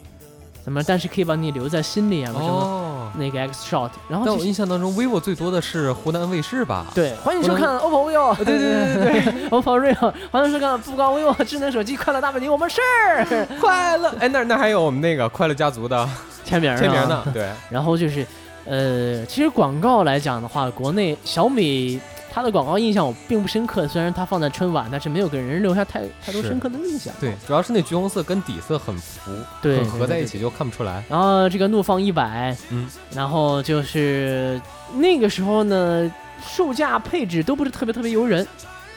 [0.68, 0.82] 什么？
[0.86, 2.32] 但是可以把你留在心里啊！
[2.32, 3.90] 什么那个 X Shot？
[4.08, 6.86] 然后在我印象当中，vivo 最多的是湖南卫视吧？
[6.94, 8.36] 对，欢迎收看 OPPO vivo。
[8.36, 12.80] 对对对对对， OPPO vivo，欢迎收看富高 vivo 智能手机快乐大本营，我们是
[13.60, 14.14] 快乐。
[14.20, 16.08] 哎，那那还有我们那个快乐家族的
[16.44, 17.24] 签名签名呢？
[17.32, 17.48] 对。
[17.70, 18.26] 然后就是，
[18.64, 21.98] 呃，其实广告来讲的话，国内小米。
[22.30, 27.12] 它的广告印象我并不深刻，虽然它放在春晚，但是没有给人留下太太多深刻的印象。
[27.20, 31.02] 对，主要是那橘红色跟底色很符，对，合在一起就看不出来。
[31.08, 34.60] 然后这个怒放一百，嗯，然后就是
[34.94, 36.12] 那个时候呢，
[36.46, 38.46] 售价配置都不是特别特别诱人，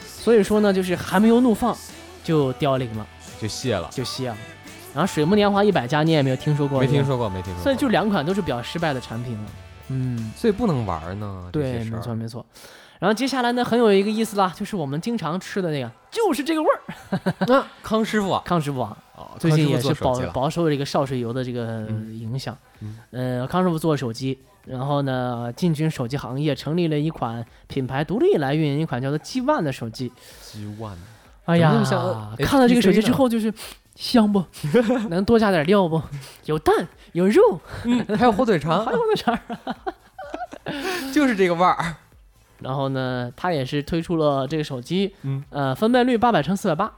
[0.06, 1.76] 所以说呢，就是还没有怒放
[2.22, 3.06] 就凋零了，
[3.40, 4.36] 就谢了，就谢了。
[4.94, 7.62] 然后水木年华一百加你也没有听说过，没听说过，没听说过。
[7.62, 9.44] 所以就两款都是比较失败的产品了，
[9.88, 11.48] 嗯，所以不能玩呢。
[11.50, 12.44] 对，没错没错。
[13.02, 17.64] 然后接下来呢，很有一个意思啦，就是我们经常吃的那个，就是这个味儿。
[17.82, 18.96] 康师傅啊，康师傅啊，
[19.40, 21.80] 最近也是饱饱受这个少水油的这个
[22.12, 22.56] 影响。
[23.10, 30.12] 呃，康师傅做手机，然后呢进军手机行业，成立了一款品牌，独立来运营一款叫做 G One 的手机。
[30.40, 30.94] G One，
[31.46, 31.72] 哎呀，
[32.38, 33.52] 看了这个手机之后就是
[33.96, 34.44] 香不？
[35.10, 36.00] 能多加点料不？
[36.44, 37.60] 有蛋有肉，
[38.16, 39.36] 还有火腿肠， 还有火腿肠，
[41.12, 41.96] 就是这个味儿。
[42.62, 46.92] 然后呢，它也是推出了这个手机，嗯，呃，分辨率八百乘四百八，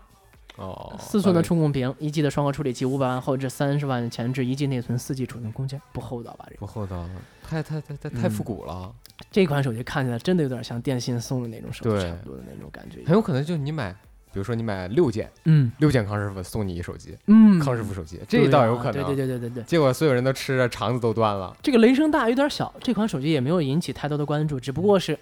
[0.57, 6.45] 哦，四寸的触控屏，一 G 的双核处理器，五百万后置，三十万前置，一 G 内存，四 G 储存空间，不厚道吧？
[6.49, 7.05] 这个不厚道，
[7.43, 8.93] 太太太太太复古了。
[9.31, 12.99] 这款手机看起来真的有点像电信送的那种手机差不多的那种感觉。
[13.07, 13.93] 很有可能就是你买，
[14.33, 18.93] 比如说你买六件，嗯，六件康师傅送你一手机，嗯，康师傅手机，这倒有可能。
[18.93, 19.63] 对对对对对对。
[19.65, 21.57] 结果所有人都吃着肠子都断了。
[21.63, 25.17] 这个雷声大有点小，这款手机也没有引起太多的关注，只不过是。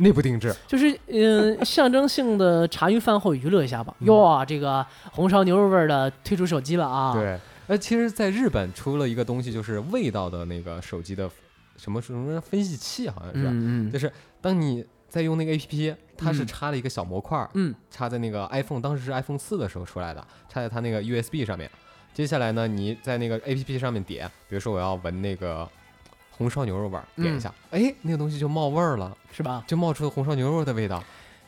[0.00, 3.94] 内部定制就是嗯，象征性的茶余饭后娱乐一下吧。
[4.00, 7.12] 哟，这个红烧牛肉味的推出手机了啊！
[7.12, 11.30] 对，呃，其实在日本出了一个东西，就是味道的那个手机的
[11.76, 14.10] 什么什么分析器，好像是，嗯就是
[14.40, 21.70] 当你在用那个 A P P，它是插了一个小模块，嗯，插在那个 iPhone，当时是 iPhone 四的时候出来的，插在它那个 U S B 上面。
[22.14, 25.68] 接下来呢，你在那个 A P P 上面点，比如说我要闻那个。
[26.40, 29.62] 红烧牛肉味儿，点一下，哎，那个东西就冒味儿了，是吧？
[29.66, 31.04] 就冒出了红烧牛肉的味道。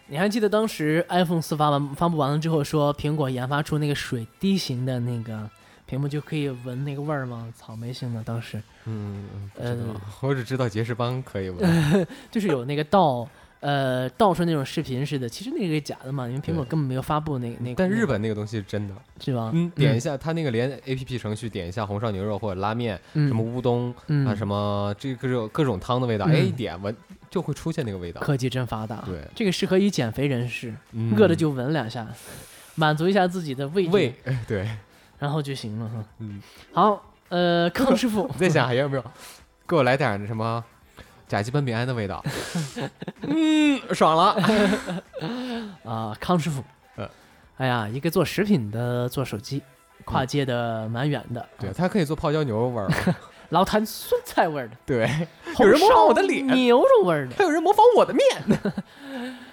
[0.09, 5.49] 你还记得当时 iPhone 四发完发布完了之后，说苹果研发出那个水滴型的那个
[5.87, 7.51] 屏幕就可以闻那个味儿吗？
[7.57, 9.75] 草莓型的，当时，嗯，呃，
[10.21, 13.27] 我只知道杰士邦可以闻， 就是有那个道。
[13.63, 17.77] 呃，到处那种视频似的，其实那个是假的嘛，因为苹果根本没有发布那那个。
[17.77, 19.53] 但日本那个东西是真的，是吧？
[19.55, 23.95] 嗯，点一下，它那个连 A P P 程序点一下红烧牛肉或者拉面，什么乌冬
[24.27, 26.93] 啊，什么这各种各种汤的味道，哎，点闻
[27.31, 28.21] 就会出现那个味道。
[28.21, 30.75] 科技真发达，对，这个适合于减肥人士，
[31.17, 32.05] 饿了就闻两下，
[32.75, 34.13] 满足一下自己的味味，
[34.49, 34.69] 对，
[35.21, 36.05] 然后就行了哈。
[36.19, 39.05] 嗯，好，呃，康师傅， 你在想还有没有？
[39.69, 40.65] 给我来点什么？
[41.33, 42.23] 甲基苯丙胺的味道，
[43.25, 44.37] 嗯，爽了
[45.83, 46.15] 啊！
[46.21, 46.63] 康师傅，
[46.97, 47.09] 呃，
[47.57, 49.63] 哎呀，一个做食品的做手机，
[50.05, 51.49] 跨界的蛮远的。
[51.59, 52.91] 对，他可以做泡椒牛肉味儿，
[53.49, 54.77] 老坛酸菜味儿的。
[54.85, 55.09] 对，
[55.59, 58.27] 有人模仿我的脸，牛肉味儿的，还有人模仿我的面。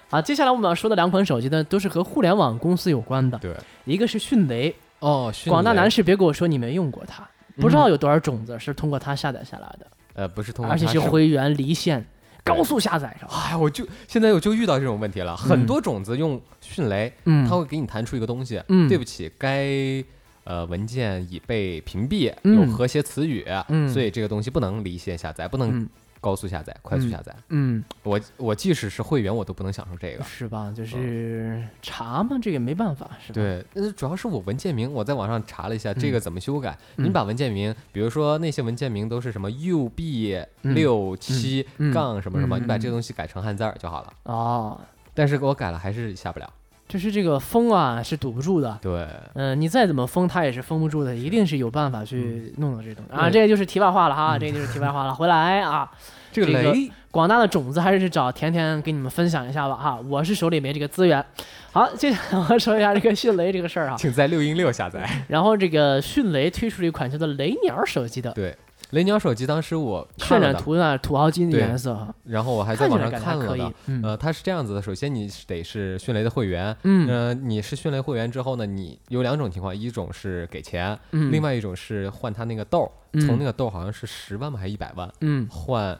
[0.09, 3.37] 啊，接下来我们要说的两款手机呢，都是和互联网公司有关的。
[3.37, 3.55] 对，
[3.85, 7.25] 一个是迅雷，哦，广大男士别跟我说你没用过它，
[7.55, 9.87] 不知道有多少种子是通过它下载下来的。
[10.19, 12.05] 呃，不是通过，而且是会员离线。
[12.43, 15.37] 高速下载上，哎，我就现在我就遇到这种问题了。
[15.37, 20.03] 很多种子用迅雷，嗯，它会给你弹出一个东西，嗯，对不起，该
[20.45, 25.87] 呃文件已被屏蔽，有和谐词语，嗯，所以这个东西不能离线下载，不能。
[26.19, 27.35] 高速下载，快速下载。
[27.49, 30.71] 嗯，我我即使是会员，我都不能享受这个，是吧？
[30.75, 33.33] 就是查嘛，这个没办法，是吧？
[33.33, 36.77] 对，呃，主要是我文件名，我在网上查了一下，这个怎么修改？
[36.97, 44.13] 你把文件名，比如说那些文件名都是什么 UB 六七杠什么什么，你把这个东西改成汉字儿就好了。
[44.23, 44.79] 哦，
[45.13, 46.53] 但是给我改了，还是下不了。
[46.89, 48.77] 就是这个封啊，是堵不住的。
[48.81, 53.29] 对，嗯，你再怎么封，它也是封不住的，一定是有办法去弄到这东西啊。
[53.29, 55.13] 这个就是题外话了哈，这个就是题外话了。
[55.13, 55.87] 回来啊，
[56.33, 59.99] 这个雷，广大的种子还是找甜甜给你们分享一下吧哈。
[60.09, 61.23] 我是手里没这个资源。
[61.71, 63.95] 好，接下来我说一下这个迅雷这个事儿哈。
[63.95, 65.07] 请在六音六下载。
[65.27, 68.31] 然后这个迅雷推出了一款叫做雷鸟手机的。
[68.31, 68.57] 对。
[68.91, 72.07] 雷鸟手机当时我渲染图呢，土豪金的颜色。
[72.23, 73.73] 然后我还在网上看了的，
[74.03, 82.91] 呃，它是这样子的：首先你得是迅雷的会员，嗯，呃，你是迅雷会员之后呢，你有两种情况，一种是给钱，另外一种是换他那个豆，
[83.25, 85.97] 从那个豆好像是十万吧，还是一百万，嗯，换。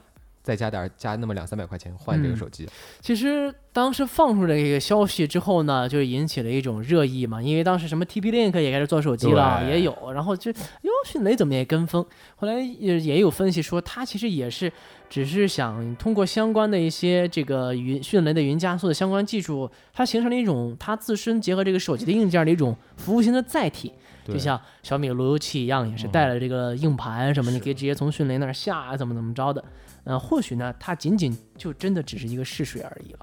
[0.49, 2.67] 再加点加那么两三百块钱换这个手机。
[2.99, 12.03] 其实当时放出这个消息之后呢，就引起了一种热议嘛，因为当时什么 TP-Link 也开始做手机了，也有，然后就哟迅雷怎么也跟风。
[12.35, 14.71] 后来也也有分析说，它其实也是
[15.07, 23.93] 只是想通过相关的一些这个云迅雷的云加速的相关技术，它形成了一种它自身结合这个手机的硬件的一种服务型的载体，
[24.33, 29.63] 就像小米路由器一样，也是带了这个硬盘什么，你可以直接从迅雷那儿下，怎么怎么着的。
[30.05, 33.19] 呃，或许呢，它仅仅就真的只是一个试水而已了，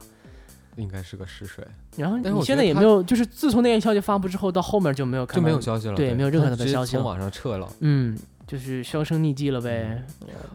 [0.77, 1.67] 应该是个试水。
[1.97, 7.67] 然后你现在也没有，就是自从那个消息发布之后，到后面就没有看就没有消息了，对，没有任何的消息，从网上撤了。
[7.81, 10.05] 嗯，就是销声匿迹了呗。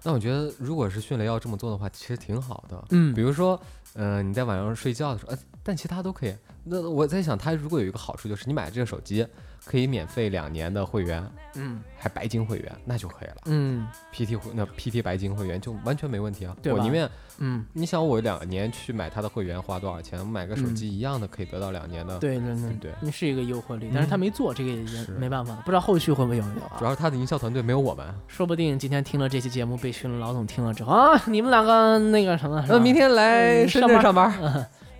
[0.04, 2.82] 那我觉得，如果是迅雷要这么做的话，其实挺好的。
[2.92, 3.60] 嗯，比如说，
[3.94, 6.36] 呃，你在晚上睡觉的时候，呃，但其他都可以。
[6.64, 9.26] 那我在想，它如果有一个好处，就是你买这个手机。
[9.64, 11.24] 可以免费两年的会员，
[11.56, 17.08] 嗯，还白金会员，那就可以了，嗯，PT 会那 PT 白金会员就完全没问题啊，我宁愿，
[17.38, 20.20] 嗯，你想我两年去买他的会员花多少钱？
[20.20, 26.78] 我买个手机一样的可以得到两年的，对对对对，那是一个诱惑力，但是他没做这个也没办法，不知道后续会不会有没有啊？
[26.80, 27.02] 主要是。
[27.02, 34.32] 他的营销团队没有我们，说不定今天听了这期节目被训了老总听了之后啊，你们两个那个什么，那明天来深圳上班。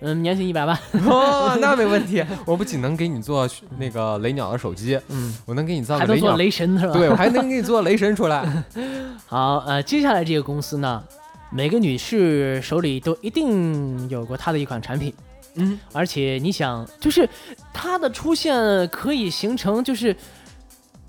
[0.02, 0.76] 嗯，年薪一百万
[1.06, 2.24] 哦， 那没问题。
[2.44, 3.48] 我不仅能给你做
[3.78, 6.92] 那个雷鸟的手机，嗯，我能给你造还能做雷神是吧？
[6.92, 8.64] 对，我还能给你做雷神出来。
[9.26, 11.02] 好，呃，接下来这个公司呢，
[11.50, 15.14] 每个女士手里都一定有过它的一款产品，
[15.54, 17.28] 嗯，而且你想，就是
[17.72, 20.14] 它的出现可以形成就是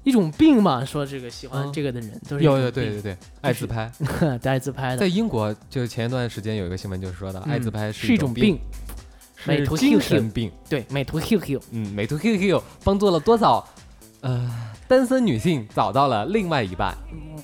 [0.03, 0.85] 一种病嘛？
[0.85, 3.91] 说这个喜欢这个的人都是有有对对对，爱自拍，
[4.43, 4.97] 爱自拍的。
[4.97, 8.59] 在英国，就前一段时间有一个新闻，就是说的爱自拍是一种病。
[9.45, 13.67] 美图精神病，对，美图 QQ，嗯，美图 QQ 帮助了多少
[14.21, 14.49] 呃
[14.87, 16.95] 单身女性找到了另外一半，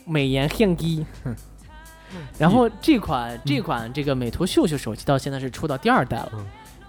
[0.05, 1.05] 美颜相机。
[2.39, 6.31] 然后这款这款这个美图秀秀手机到现在是出到第二代了，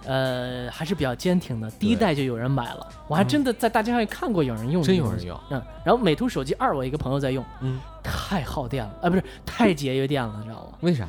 [0.05, 1.69] 呃，还是比较坚挺的。
[1.71, 5.39] 第一代就有人买了，我还真的在大街上也看过有人用，真有人用。
[5.51, 10.77] 嗯，然后美图手机二，我一个朋友在用，嗯，太耗电了，啊，不是太节约电了，你知道吗？
[10.81, 11.07] 为啥？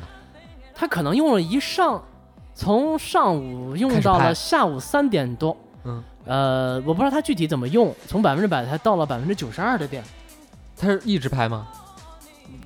[0.75, 2.03] 他可能用了一上。
[2.55, 10.03] 从上午用到了下午三点多，嗯，呃，我不知道它具体怎么用，从百分之百才到了百分之九十二的电，
[10.77, 11.67] 它是一直拍吗？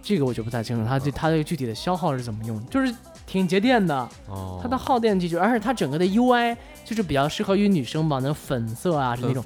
[0.01, 2.93] 这个我就不太清楚，它这它这个具体的消耗是怎么用，就是
[3.27, 9.43] 挺节电的，哦，它的耗电技术，而且它整个的 UI 就是比较适合于女生吧，那粉色啊是那种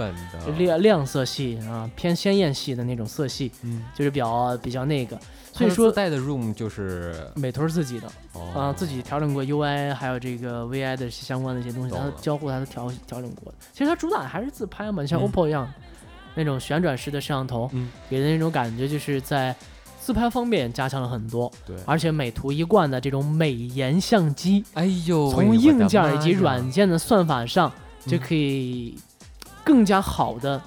[0.58, 5.20] 亮亮色系啊，偏鲜艳系的那种色系，嗯，就是比较比较那个。
[5.54, 8.08] 所以说带的 Room 就是美图是自己的，
[8.56, 13.58] 啊，自己调整过 UI，还有这个 VI 的相关的一些东西，它交互它都调调整过的。
[13.74, 15.70] 其实它主打还是自拍嘛，像 OPPO 一样，
[16.36, 17.70] 那种旋转式的摄像头，
[18.10, 19.54] 给人那种感觉就是在
[20.02, 21.50] 自拍方面加强了很多。
[21.66, 27.72] 对，而且美图一贯的这种美颜相机，哎呦，从硬件以及软件的算法上，
[28.08, 28.98] 就可以
[29.64, 30.62] 更加好的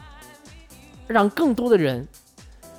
[1.08, 2.06] 让更多的人。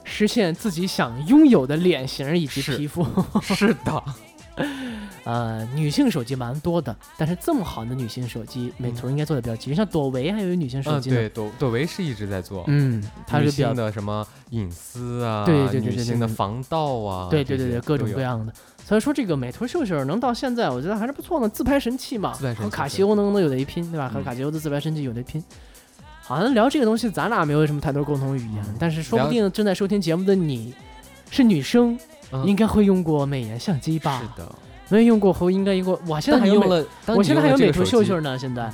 [0.08, 3.04] 实现自己想拥有的脸型以及皮肤，
[3.42, 4.04] 是的，
[5.26, 9.76] 呃，女性手机蛮多的，但是这么好的女性手机，美图应该做的比较极致。
[9.76, 18.54] 像朵唯还有女性手机呢，对，朵朵唯是一直在做，嗯，它是比较的什么隐私啊，对对对对，女性的防盗啊，对对对对，各种各样的。
[18.86, 24.08] 所以说这个美图秀秀能到现在，我觉得还是不错的，自拍神器嘛，和卡西欧能能有的一拼，对吧？
[24.08, 25.44] 和卡西欧的自拍神器有的拼。
[26.22, 30.74] 好像聊这个东西，咱俩没有什么太多共同语言，但是说不定正在收听节目的你
[31.30, 31.98] 是女生，
[32.46, 34.22] 应该会用过美颜相机吧？
[34.22, 34.50] 是的。
[34.88, 38.38] 没用过后应该用过，我现在还用了，我现在还有美图秀秀呢。
[38.38, 38.72] 现在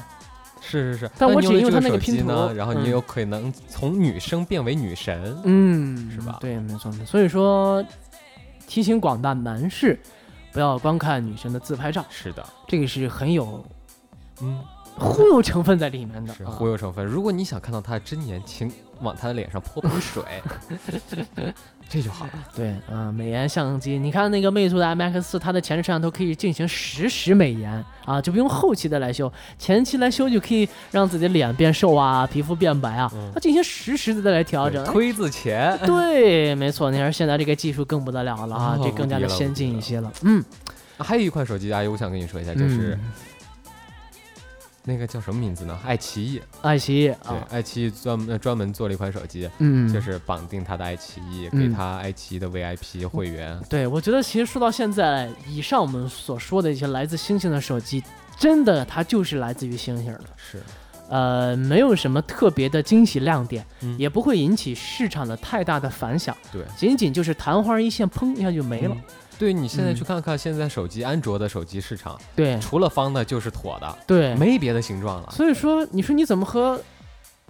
[0.59, 6.37] 是是是，但我只用它那个拼图，然后你有可能从女生变为女神，嗯，是吧？
[6.41, 6.91] 对，没错。
[7.05, 7.81] 所以说，
[8.67, 9.97] 提醒广大男士
[10.51, 13.65] 不要光看女生的自拍照，是的，这个是很有
[14.41, 14.59] 嗯
[14.99, 17.05] 忽悠成分在里面的，是忽悠成分。
[17.05, 20.21] 如果你想看到她的真颜，请往她的脸上泼盆水。
[21.91, 22.31] 这就好了。
[22.55, 34.85] 对，嗯，美颜相机，你看那个魅族的 M X 四，它的前置摄像头可以进行实时美颜啊，就不用后期的来修，前期来修就可以让自己的脸变瘦啊，皮肤变白啊，它进行实时的来调整。
[34.85, 35.77] 推字前。
[35.85, 40.09] 对，没错，你看现在这个技术更不得了了啊，这更加的先进一些了。
[40.21, 40.41] 嗯，
[40.97, 42.97] 还有一款手机，阿姨，我想跟你说一下，就是。
[44.83, 45.79] 那个叫什么名字呢？
[45.85, 53.59] 爱奇艺，爱奇艺，啊，爱奇艺专专门做了一款手机，嗯，就是绑定他的爱奇艺，给他爱奇艺的 VIP 会员。
[53.69, 58.03] 对，我觉得其实说到现在，以上我们所说的一些来自星星的手机，
[58.39, 60.61] 真的它就是来自于星星的，是，
[61.09, 63.63] 呃，没有什么特别的惊喜亮点，
[63.99, 68.97] 也不会引起市场的太大的反响，对，仅仅就是昙花一现，砰一下就没了。
[69.41, 75.31] 对你现在去看看现在手机安卓的手机市场，对，除了方的就是椭的，对，没别的形状了。
[75.31, 76.79] 所以说，你说你怎么和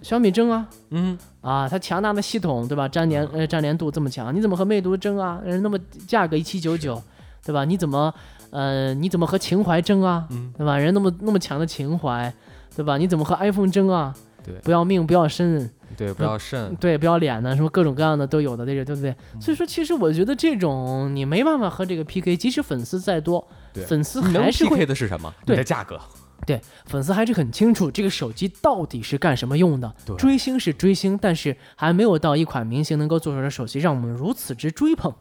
[0.00, 0.66] 小米争啊？
[0.88, 2.88] 嗯，啊，它强大的系统，对吧？
[2.88, 5.38] 粘连呃粘连度这么强，你怎么和魅族争啊？
[5.44, 5.78] 人那么
[6.08, 7.02] 价格一七九九，
[7.44, 7.66] 对吧？
[7.66, 8.14] 你怎么
[8.48, 10.26] 呃你怎么和情怀争啊？
[10.56, 10.78] 对吧？
[10.78, 12.32] 人那么那么强的情怀，
[12.74, 12.96] 对吧？
[12.96, 14.14] 你怎么和 iPhone 争啊？
[14.42, 15.70] 对，不要命不要身。
[15.96, 19.14] 对，不要肾，对，不要脸的，什么各种各样的都有的，这个对不对？
[19.40, 23.46] 所以说，其实我觉得这种你没办法和这个 PK，即使粉丝再多，
[23.86, 25.32] 粉丝还是会 PK 的是什么？
[25.44, 26.00] 对，的价格。
[26.44, 29.94] 对，粉丝还是很清楚这个手机到底是干什么用的。
[30.18, 35.14] 追星是追星，但是还没有到一款明星能够做出的手机让我们如此之追捧。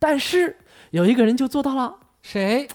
[0.00, 0.56] 但是
[0.90, 2.66] 有一个人就做到了，谁？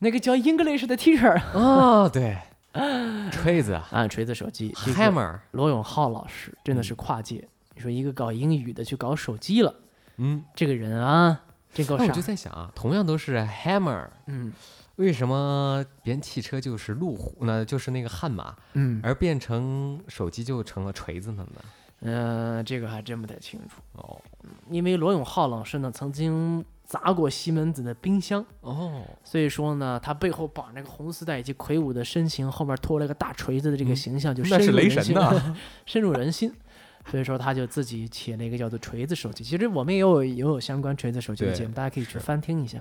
[0.00, 1.40] 那个叫 English 的 Teacher。
[1.54, 2.36] 哦，对。
[3.30, 7.46] 锤子啊，锤子手机，Hammer，罗永浩老师真的是跨界。
[7.74, 9.74] 你说一个搞英语的去搞手机了，
[10.16, 11.42] 嗯，这个人啊，
[11.72, 12.04] 这够傻。
[12.04, 14.52] 我就在想啊，同样都是 Hammer，嗯，
[14.96, 17.64] 为什么别人汽车就是路虎呢？
[17.64, 21.60] 就是那个悍马，嗯，而变成手机就成了锤子了呢？
[22.00, 24.20] 嗯，这个还真不太清楚哦。
[24.70, 26.64] 因为罗永浩老师呢，曾经。
[26.92, 35.16] 砸过西门子的冰箱哦，所以说呢，他背后绑着个红丝带以及魁梧的身形，后面拖了个大锤子的这个形象，就深入人心，
[35.86, 36.52] 深入人心。
[37.10, 39.42] 所以说他就自己起了一个叫做锤子手机。
[39.42, 42.78] 其实我们也有也有相关锤子手机的节目，大家可以去翻听一下。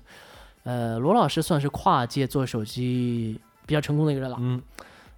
[0.63, 4.35] 呃，罗老师算是跨界做手机比较成功的一个人了。
[4.41, 4.61] 嗯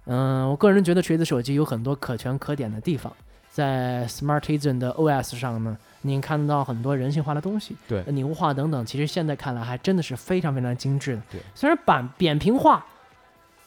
[0.06, 3.12] 嗯，我个人觉得锤子手机有很多可圈可点的地方。
[3.54, 11.22] 在 Smartisan 的 OS 上呢，您看到很多人性化的东西，对，拟物化等等，其实现在看来还真的是非常非常精致的。
[11.30, 12.84] 对，虽然板扁平化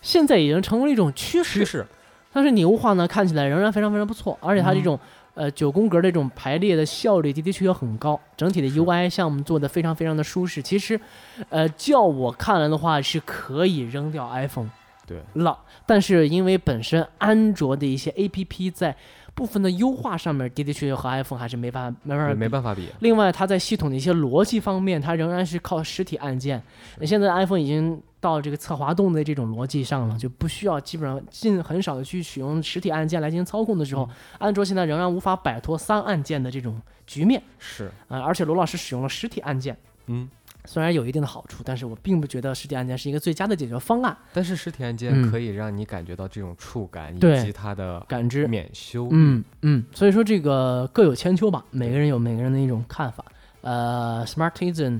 [0.01, 1.87] 现在已经成为了一种趋势，趋势，
[2.33, 4.99] 但是拟物化呢看起来仍然非常非常不错，而且它这种
[5.35, 10.61] 呃九宫格的这种排列的效率的的确确很高，整体的 UI 项目做的非常非常的舒适。
[10.61, 10.99] 其实，
[11.47, 14.69] 呃，叫我看来的话是可以扔掉 iPhone
[15.07, 15.17] 对。
[15.35, 18.93] 了，但是因为本身安卓的一些 APP 在
[19.37, 22.89] 部分的优化上面的的确确和 iPhone 还是没办法没办法没办法比。
[23.01, 26.59] 另外，它在系统的一些逻辑方面，它仍然是靠实体按键。
[26.97, 34.09] 那现在 iPhone 已经到这个侧滑动的这种逻辑上了，就不需要基本上尽很少的去使用实体按键来进行操控的时候，
[34.39, 37.39] 安卓现在仍然无法摆脱三按键的这种局面。
[37.59, 39.77] 是啊，而且罗老师使用了实体按键。
[40.07, 40.27] 嗯。
[40.67, 44.15] 虽然有一定的好处，但是我并不觉得实体按键是一个最佳的解决方案。
[44.33, 49.07] 但是实体按键可以让你感觉到这种触感以及它的感知免修。
[49.11, 53.25] 嗯嗯，所以说这个各有千秋吧，每个人有每个人的一种看法。
[53.61, 54.99] 呃，Smartisan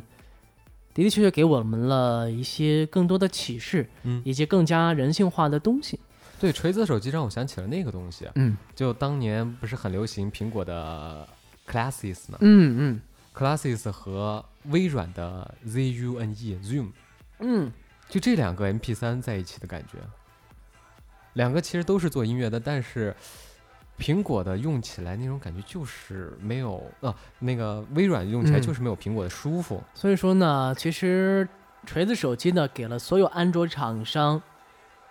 [0.94, 6.00] 的的确确给我们了一些更多的启示，嗯，以及更加人性化的东西。
[6.40, 11.28] 对，锤子手机让我想起了那个东西，嗯，就当年不是很流行苹果的
[11.70, 12.38] Classes 吗？
[12.42, 13.02] 嗯嗯。
[13.36, 16.92] Classes 和微软的 Zune Zoom，
[17.40, 17.72] 嗯，
[18.10, 19.98] 就这两个 MP 三在一起的感觉。
[21.34, 23.16] 两个其实都是做音乐的，但是
[24.00, 29.84] 苹果的用起来那种感觉就是没有啊，那个微软用起来就是没有苹果的舒服。
[29.94, 31.48] 所以说呢，其实
[31.86, 34.42] 锤子手机呢，给了所有安卓厂商，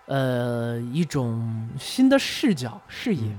[0.05, 3.35] 呃，一种新的视角视野，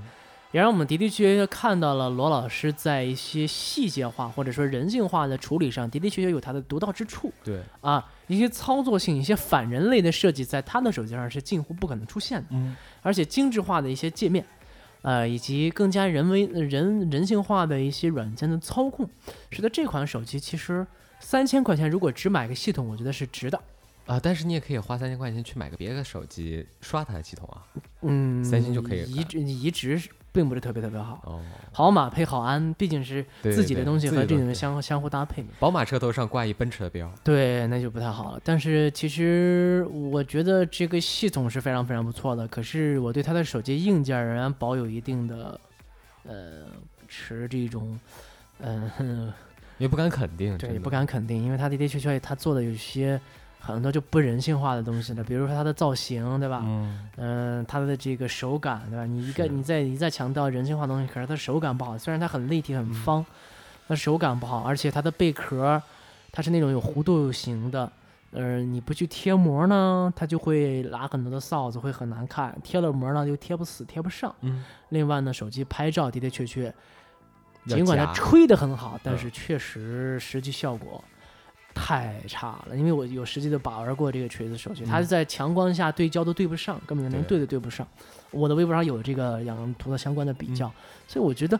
[0.52, 7.32] 也让我们的的确确看到了罗老师在一些细节化或者说人性化的处理上的的确确有他的独到之处。
[7.44, 12.46] 对啊，一些操作性、一些反人类的设计，在他的手机上是近乎不可能出现的。
[12.50, 14.44] 嗯，而且精致化的一些界面。
[15.02, 19.08] 呃，以及更加人为人人性化的一些软件的操控，
[19.48, 20.84] 使得这款手机其实
[21.20, 23.62] 三千块钱如果只买个系统，我觉得是值的
[24.06, 24.18] 啊。
[24.20, 27.62] 但是你也可以花三千块钱去买个别的手机刷它的系统啊。
[28.02, 30.00] 嗯，三星就可以移植移植。
[30.32, 31.40] 并不是特别特别好，哦，
[31.72, 35.44] 好马配好鞍，毕竟是自己的东西和这种相相互搭配。
[35.58, 38.40] 宝马车头上挂一奔驰的标，对，那就不太好了。
[38.44, 45.60] 但是其实我觉得这个系统是非常非常不错的，可是我对它的手机硬件仍然保有一定的，
[46.24, 46.66] 呃，
[47.08, 47.98] 持这种，
[48.60, 49.32] 嗯，
[49.78, 53.20] 也不敢肯定，对，也不敢肯定，因为它的的确确它做的有些。
[53.60, 56.62] 很多就不人性化的东西了，比如说它的造型，对吧？
[56.64, 59.04] 嗯，嗯，它的这个手感，对吧？
[59.04, 61.98] 你一个你在一再强调人性化东西，可是它手感不好。
[61.98, 63.24] 虽然它很立体、很方，
[63.88, 65.82] 那手感不好，而且它的贝壳，
[66.32, 67.90] 它是那种有弧度型的。
[68.30, 72.54] 呃，你不去贴膜呢，它就会拉很多的臊子，会很难看。
[72.62, 74.34] 贴了膜呢，又贴不死、贴不上。
[74.42, 74.62] 嗯。
[74.90, 76.72] 另外呢，手机拍照的的确确，
[77.66, 81.02] 尽管它吹得很好，但是确实实际效果。
[81.80, 87.38] 太差了，因为我有实际的把玩过这个锤子手机，它是在强光下对焦都对不上，根本连对。
[87.38, 87.86] 都对不上。
[88.32, 90.70] 我的微博上有这个两图的相关的比较，
[91.06, 91.58] 所以我觉得，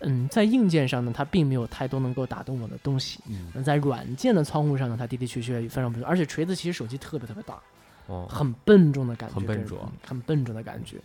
[0.00, 3.20] 嗯，在硬件上呢，它并没有太多能够打动我的东西。
[3.26, 7.58] 嗯，在软件的操控上呢，它的的确确非常不错，而且锤子其实手机特别特别大，
[8.06, 10.98] 哦，很笨重的感觉，很笨重，很笨重的感觉。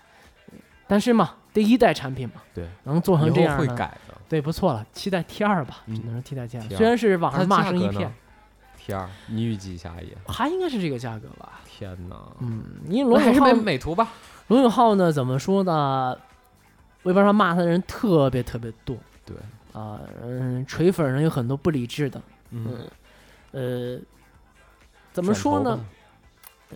[0.85, 8.11] 但是嘛，第一代产品嘛，对，能做成这样会改的，对，不错了，期待 T 二吧，只能说期待 T 二，虽然是网上骂声一片。
[8.79, 11.59] T 二，你预计一下也还应该是这个价格吧？
[11.67, 14.07] 天哪，嗯，因为罗永浩还是美图吧？
[14.47, 15.11] 罗永浩呢？
[15.11, 16.17] 怎么说呢？
[17.03, 18.97] 微博上骂他的人特别特别多。
[19.25, 19.35] 对
[19.73, 22.21] 啊，嗯，锤粉人有很多不理智的。
[22.51, 22.87] 嗯，
[23.51, 23.99] 呃，
[25.11, 25.79] 怎么说呢？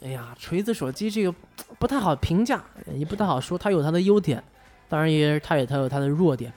[0.01, 1.33] 哎呀，锤子手机这个
[1.79, 3.57] 不太好评价，也不太好说。
[3.57, 4.43] 它有它的优点，
[4.87, 6.51] 当然也它也它有它的弱点。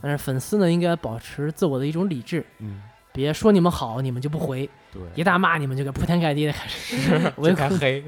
[0.00, 2.44] 但是粉丝呢，应该保持自我的一种理智。
[2.58, 2.82] 嗯。
[3.12, 8.02] 别说你们好，你们就不回；对，一大骂你们就给铺天盖地的开始 围开黑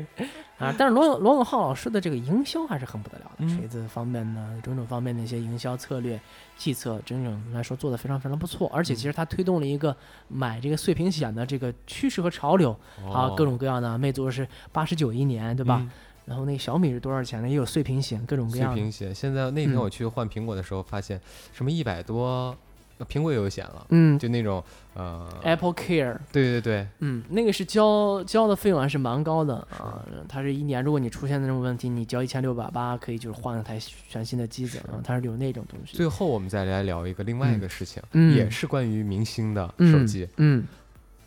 [0.59, 0.73] 啊！
[0.79, 6.21] 但是罗罗永浩老师的这个营销还是很不得了的，锤子方面呢，种种方面的一些营销策略
[6.57, 8.71] 计策，整整来说做的非常非常不错。
[8.73, 9.97] 而且其实他推动了一个
[10.29, 12.71] 买这个碎屏险的这个趋势和潮流
[13.13, 15.85] 啊，各种各样的，魅族是八十九一年，对吧？
[16.27, 17.49] 然后那小米是多少钱呢？
[17.49, 18.73] 也有碎屏险，各种各样。
[18.73, 21.21] 碎屏险，现在那天我去换苹果的时候，发现
[21.53, 22.57] 什么一百多。
[23.05, 24.63] 苹果也有险了，嗯，就那种
[24.95, 33.79] 呃，Apple Care，对对对，嗯，那个是交交的费用还是蛮高的啊，它是一年，如果你出现那种问题，你交一千六百八，可以就是换一台
[34.09, 35.97] 全新的机子啊，它是有那种东西。
[35.97, 38.03] 最后我们再来聊一个另外一个事情，
[38.35, 40.65] 也是关于明星的手机，嗯，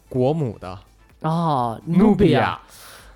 [0.09, 0.79] 国母的
[1.21, 2.59] 啊，努比亚，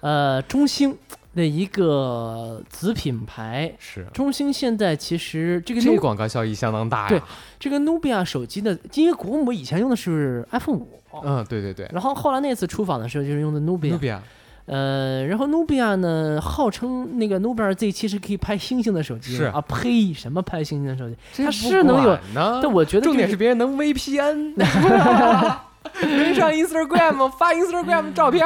[0.02, 0.98] 呃，中兴。
[1.40, 7.08] 的一个子品牌是中兴，现在其实这个这个广告效益相当大呀。
[7.08, 7.22] 对，
[7.58, 11.90] 这个努比亚手机的，因为国母以前用的是 iPhone 五，嗯，对对对。
[11.94, 13.94] 然后后来那次出访的时候，就是用的努比亚。
[13.94, 14.22] 努比亚，
[14.66, 19.36] 呃，然后努比亚呢，号称那个努比亚 Z 七是可以拍星星的手机。
[19.36, 21.16] 是啊，呸，什么拍星星的手机？
[21.44, 24.54] 它是能有，但我觉得重点是别人能 VPN。
[26.02, 28.46] 没上 Instagram 发 Instagram 照片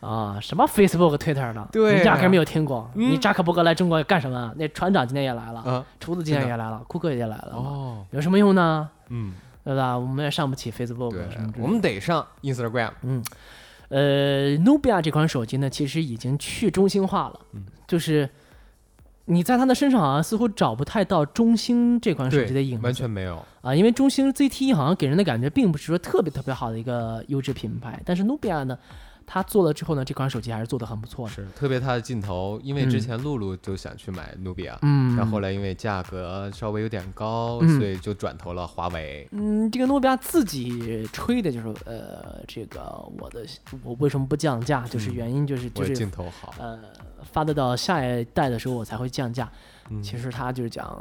[0.00, 0.38] 啊？
[0.40, 1.68] 什么 Facebook、Twitter 的？
[1.72, 2.90] 对，你压根没有听过。
[2.94, 4.52] 你扎克伯格来中国干什么？
[4.56, 7.52] 那船长今天也来了，厨子今天也来了，库克也来了。
[7.54, 8.88] 哦，有什么用呢？
[9.08, 9.96] 嗯，对吧？
[9.96, 11.14] 我们也上不起 Facebook，
[11.58, 12.90] 我们得上 Instagram。
[13.02, 13.24] 嗯，
[13.88, 17.40] 呃，Nubia 这款手机呢，其实已经去中心化了，
[17.86, 18.28] 就是。
[19.26, 28.78] 你在他的身上好像似乎找不太到中兴这款手机的影子，完全没有啊，因为中兴 ZT 好像给人的感觉并不是说特别特别好的一个优质品牌，但是努比亚呢？
[29.26, 31.34] 他做了之后呢，这款手机还是做的很不错的。
[31.34, 39.28] 是，特别它的镜头，因为之前露露就想去买努比亚，嗯，然后后来因为价格稍微有点高，所以就转投了华为。
[39.32, 42.82] 嗯，这个努比亚自己吹的就是，呃，这个
[43.18, 43.44] 我的
[43.82, 44.82] 我为什么不降价？
[44.82, 46.78] 就是原因就是就是镜头好，呃，
[47.32, 49.50] 发得到下一代的时候我才会降价。
[50.02, 50.98] 其实他就是讲，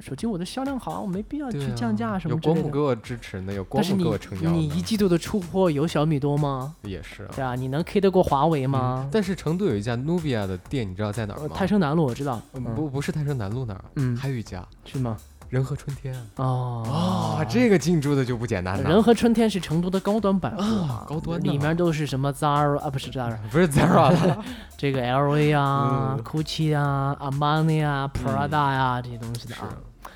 [0.00, 2.60] 手机我的销量好，我没必要去降价什么之类的。
[2.60, 4.50] 有国母给我支持呢，有国母给我撑腰。
[4.50, 6.74] 你一季度的出货有小米多吗？
[6.82, 7.28] 也是。
[7.34, 9.08] 对啊，你能 K 得过华为吗？
[9.12, 11.54] 但是成都有一家努比亚的店，你知道在哪儿吗？
[11.54, 12.40] 泰升南路我知道。
[12.74, 15.16] 不不是泰升南路那儿，嗯，还有一家是吗？
[15.48, 16.14] 仁和春天。
[16.36, 17.36] 哦。
[17.38, 18.88] 啊，这个进驻的就不简单了。
[18.88, 24.44] 仁和春天是成都的高端版啊，高端里面都是什么 Zara 啊，不是 Zara， 不是 Zara 了，
[24.76, 26.24] 这个 LV 啊、嗯。
[26.24, 29.68] Gucci 啊、Armani 啊、Prada 呀这些东西的啊。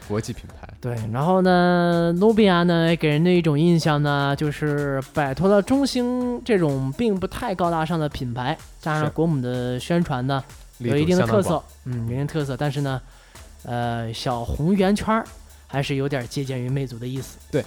[0.09, 0.69] 国际品牌。
[0.81, 10.43] 对，然后呢，努比亚呢给人的一种印象呢，就是摆脱了中兴这种并不太高大上的品牌，加上国母的宣传呢，
[10.79, 13.01] 有一定的特色，嗯，有一定特色，但是呢，
[13.65, 15.27] 呃，小红圆圈儿
[15.67, 17.39] 还是有点借鉴于魅族的意思。
[17.51, 17.65] 对，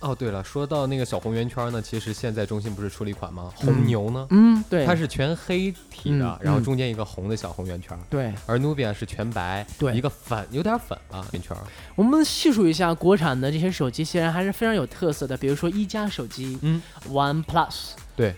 [0.00, 3.52] 哦，对了，说到那个小红圆圈呢，其实现在中兴不是出了一款吗？
[3.54, 4.26] 红牛呢？
[4.30, 7.98] 嗯，对，它是全黑体的，嗯然后中间一个红的小红圆圈。
[8.08, 11.56] 对，而努比亚是全白，对一个粉，有点粉啊圆圈。
[11.94, 18.34] 我们细数一下国产的这些手机，显然还是非常有特色的，比如说一加手机，嗯，One Plus，对，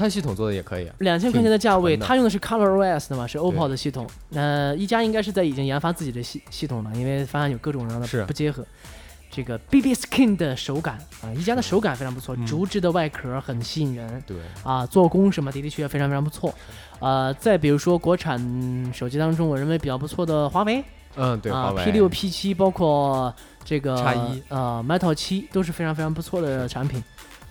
[0.00, 0.94] 它系统做的也可以啊。
[1.00, 4.06] 两千块钱的价位，它用的是 ColorOS 的嘛，是 OPPO 的系统。
[4.32, 8.64] 呃，一加应该是在已经研发自己的系系统了，因为发现有各种各样的不结合。
[9.32, 16.52] 这个 BB Skin 的手感啊，一加的手感非常不错，嗯竹制的外壳很吸引人对，啊，做工什么的的确确非常非常不错。
[16.98, 20.82] 呃，再比如说国产手机当中，我认为比较不错的华为
[21.14, 23.32] 嗯，对，华啊为 P 六、P 七，包括
[23.64, 27.00] 这个 X1 呃 Metal 七都是非常非常不错的产品。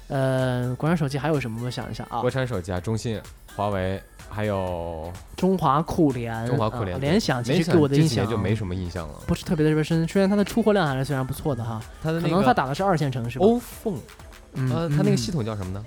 [0.09, 1.61] 呃，国产手机还有什么？
[1.63, 3.21] 我想一下啊国，产手机啊，中信、
[3.55, 9.13] 华为，还有中华酷联，中华酷联、啊联想其实给我的印象就没什么印象了。
[9.25, 13.45] 不是特别的热深，虽然它的出货量还是非常不错的哈，可能它它的那个打的是二线城市吧。
[13.45, 13.97] 欧凤，
[14.53, 15.85] 嗯呃，它那个系统统叫什么呢？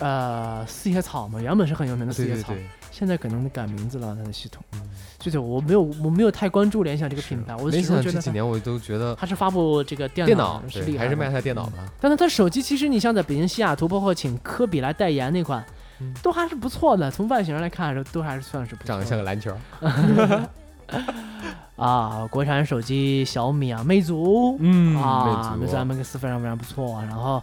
[0.00, 2.68] 呃四叶草嘛，原本是很有名的四叶草，对对对，
[2.98, 4.62] 现在可能改名字了，它的系统。
[4.72, 4.80] 嗯
[5.20, 11.88] 具体我没有我没有太关注联想这个品牌，我联始终觉得它想这几年我都觉得它是发布这个电电脑是厉害的，对还是卖它电脑嗯。
[12.00, 15.64] 但是它手机其实你像在北京西雅图，包括请科比来代言那款，
[16.00, 17.10] 嗯都还是不错的。
[17.10, 18.86] 从外形上来看，都还是算是不错。
[18.86, 19.52] 长得像个篮球。
[21.74, 27.02] 啊，国产手机小米啊，魅族，嗯啊，魅族 MX 非常非常不错。
[27.02, 27.42] 然后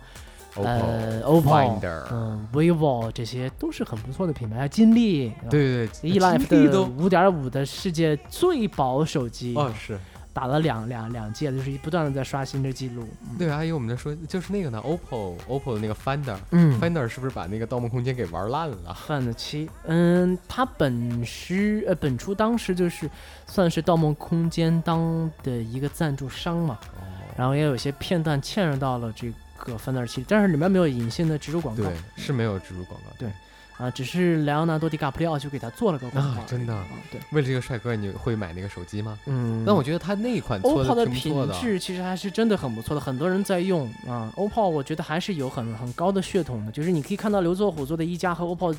[0.63, 1.79] 呃 OPPO、
[2.11, 4.67] 嗯，vivo 这些都是很不错的品牌。
[4.67, 9.99] 金立，对对对 e life 的金立都五点五的世界最薄手机，哦是
[10.33, 13.07] 打了两两两届，就是不断的在刷新这记录。
[13.23, 16.35] 嗯对，阿姨我们在说就是那个呢，OPPO OPPO 的那个 Finder。
[16.51, 23.09] 嗯 Finder 是不是把那个《盗梦空间》给玩烂了？？Find 七，嗯，它本师呃本初当时就是
[23.47, 27.03] 算是《盗梦空间》当的一个赞助商嘛，哦
[27.37, 29.33] 然后也有些片段嵌入到了这个
[29.77, 33.11] 范德七，但是里面没有隐性的植入广告对，是没有植入广告。
[33.17, 33.29] 对
[33.77, 39.19] 啊，只是莱昂纳多·迪卡普里奥就给他做了个广告、啊真的啊，对，为了这个帅哥，你会买那个手机吗？
[39.25, 41.05] 嗯，那我觉得他那一款做 OPPO 的。
[41.07, 44.31] 品质其实还是真的很不错的，很多人在用啊。
[44.37, 48.77] OPPO 我觉得还是有很很高的血统的，就是你可以看到刘作虎做的一加和 OPPO，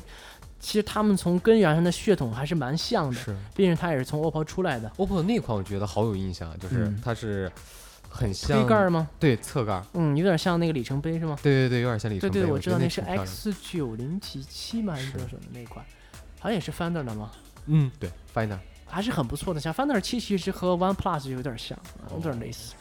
[0.59, 4.91] 其实他们从根源上的血统还是蛮像的，是毕竟他也是从 OPPO 出来的。
[4.97, 7.51] OPPO 那款，我觉得好有印象，就是嗯它是
[8.09, 9.07] 很像杯盖吗？
[9.19, 11.37] 对侧盖，嗯，有点像那个里程碑是吗？
[11.41, 12.33] 对对对，有点像里程碑。
[12.33, 14.93] 对对，我知道那是 X 九零七七吗？
[14.93, 15.85] 还是是多少的那一款？
[16.39, 17.31] 好像也是 Finder 的吗？
[17.65, 21.77] 嗯，对，Finder 还是很不错的，像 Finder 七其实和 One Plus 有点像，
[22.07, 22.73] 哦有点类似。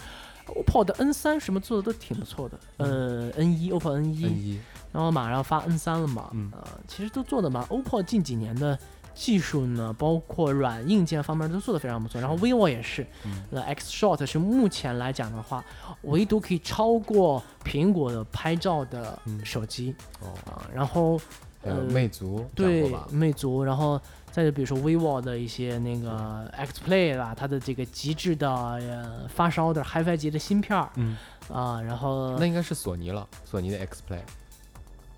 [0.47, 4.61] OPPO 的 N 三什么做的都挺不错的，呃，N 一 OPPO N 一
[4.93, 7.67] 然后马上发 N 三了嘛，嗯呃，其实都做的嘛。
[7.69, 8.79] OPPO 近几年的
[9.17, 12.21] 技术呢，包括软硬件方面都做得非常不错。
[12.21, 15.65] 然后 vivo 也是，嗯 X Shot 是目前来讲的话，
[16.03, 20.69] 唯独可以超过苹果的拍照的嗯手机哦，啊。
[20.75, 21.19] 然后
[21.63, 22.95] 呃魅族对？
[23.11, 23.99] 魅族，然后
[24.31, 31.17] 再就比如说 vivo 的一些那个 X Play 啦，它的这个极致的呃发烧的 HiFi 级的芯片儿嗯，
[31.51, 34.21] 啊，然后那应该是索尼了，索尼的 X Play。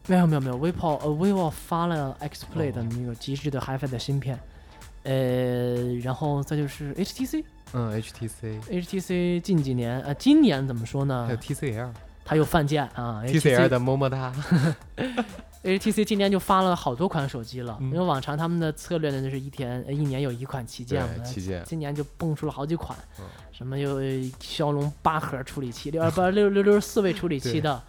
[0.08, 4.38] 没有没有没有，vivo 呃 vivo 发了 X Play 的哦那个极致的 HiFi 的芯片，
[5.04, 7.44] 呃，然后再就是 HTC。
[7.74, 11.90] 嗯，HTC，HTC 近几年，呃，今年怎么说呢还有？TCL，TCL
[12.24, 14.32] 它又犯贱啊！TCL 的么么哒。
[15.64, 21.62] HTC 今年就发了好多款手机了，嗯因为往常他们的策略呢就是一天呃一年有一款旗舰嘛，，旗舰。
[21.66, 24.00] 今年就蹦出了好几款，嗯什么有
[24.40, 27.82] 骁龙八核处理器，六二八 六六六十四位处理器的，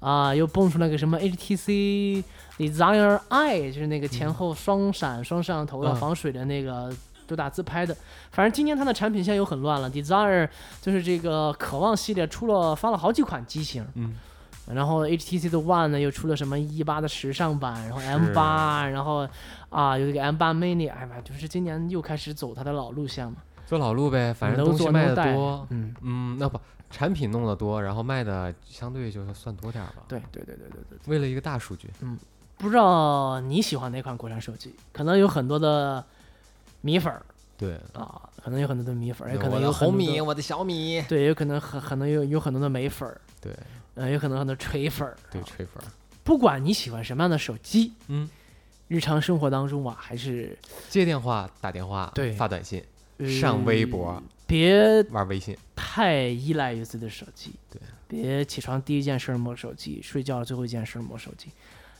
[0.00, 2.24] 啊，又蹦出来个什么 HTC
[2.58, 6.92] Desire I，就是那个前后双闪双摄像头防水的那个。
[7.28, 7.96] 主打自拍的，
[8.32, 9.88] 反正今年它的产品线又很乱了。
[9.88, 10.48] Desire
[10.82, 14.16] 就是这个渴望系列出了发了好几款机型，嗯，
[14.66, 19.28] 然后 HTC 的 One 呢又出了什么一八的时尚版，然后 M 八，然后
[19.68, 23.36] 啊有一个 M 八 Mini，哎呀，就是今年又开始走它的老路线嘛，
[23.70, 25.66] 走老路呗，反正能东西卖的多。
[25.70, 26.60] 嗯，嗯，那不
[26.90, 30.02] 产品弄得多，然后卖的相对就是算多点儿吧。
[30.08, 30.98] 对对对对对对。
[31.06, 32.18] 为了一个大数据，嗯
[32.58, 34.74] 不知道你喜欢哪款国产手机？
[34.92, 36.04] 可能有很多的
[36.80, 37.24] 米粉儿
[37.56, 43.54] 对啊，可能有很多的米粉，也可能有红米，我的小米，对，有可能很可能有有很多的美粉儿，对
[43.94, 45.16] 呃，有可能很多锤粉儿。
[45.30, 45.86] 对，啊吹粉儿，
[46.24, 48.28] 不管你喜欢什么样的手机，嗯，
[48.88, 50.58] 日常生活当中啊，还是
[50.88, 52.86] 接电话、打电话、对发短信、呃
[53.28, 57.50] 上微博、别玩微信，太依赖于自己的手机。
[57.70, 61.48] 对，别起床第一件事摸手机，睡觉最后一件事摸手机。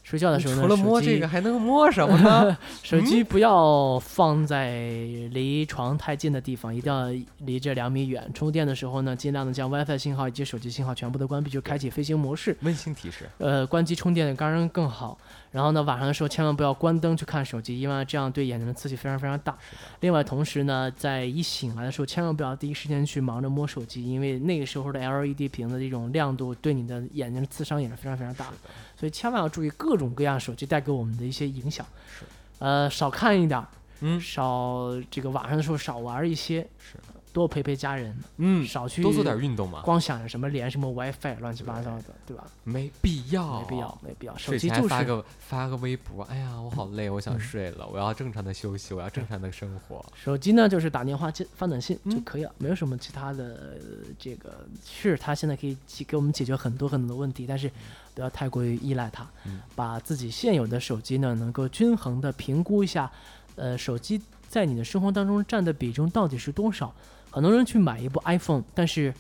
[0.03, 2.57] 睡觉的时候呢，除了摸这个，还能摸什么呢？
[2.83, 4.89] 手机不要放在
[5.31, 7.09] 离床太近的地方，一定要
[7.41, 8.29] 离这两米远。
[8.33, 12.57] 充电的时候呢，尽量的将 WiFi 信号以及手机信号全部都关闭，就开启飞行模式。
[12.63, 15.19] 温馨提示，呃，关机充电当然更好。
[15.53, 19.57] 然后呢，晚上的时候千万不要关灯去看手机，因为这样对眼睛的刺激非常非常大。
[20.01, 28.57] 另外，同时呢，在一醒来的时候，千万不要第一时间去忙着摸手机，因为那个时候的 LED 屏的这种亮度对你的眼睛的刺伤也是非常非常大的。
[28.97, 31.85] 所以千万要注意各种各样手机带给我们的一些影响。
[32.17, 32.25] 是，
[32.59, 33.67] 呃，少看一点儿，
[34.03, 36.97] 嗯少这个晚上的时候少玩一些，是，
[37.33, 42.45] 多陪陪家人，嗯，少去多做点运动嘛，光想着什么连什么 WiFi 乱七八糟的，对吧？
[42.65, 44.37] 没必要，没必要，没必要。
[44.37, 50.05] 手机就是发个发个微博，哎呀，我好累，我想嗯睡了，我要正常的休息，我要正常的生活。
[50.15, 53.45] 手机呢，就是打电话、接发短信就嗯可以了，没有什么其他的。
[53.45, 53.77] 呃
[54.19, 57.71] 这个是它现在可以解给我们解决很多很多的问题，但是
[58.15, 63.11] 不要太过于依赖它，嗯把自己现有的手机呢，能够均衡的评估一下，
[63.57, 66.93] 呃，手机在你的生活当中占的比重到底是多少。
[67.31, 69.13] 很多人去买一部 iPhone，但是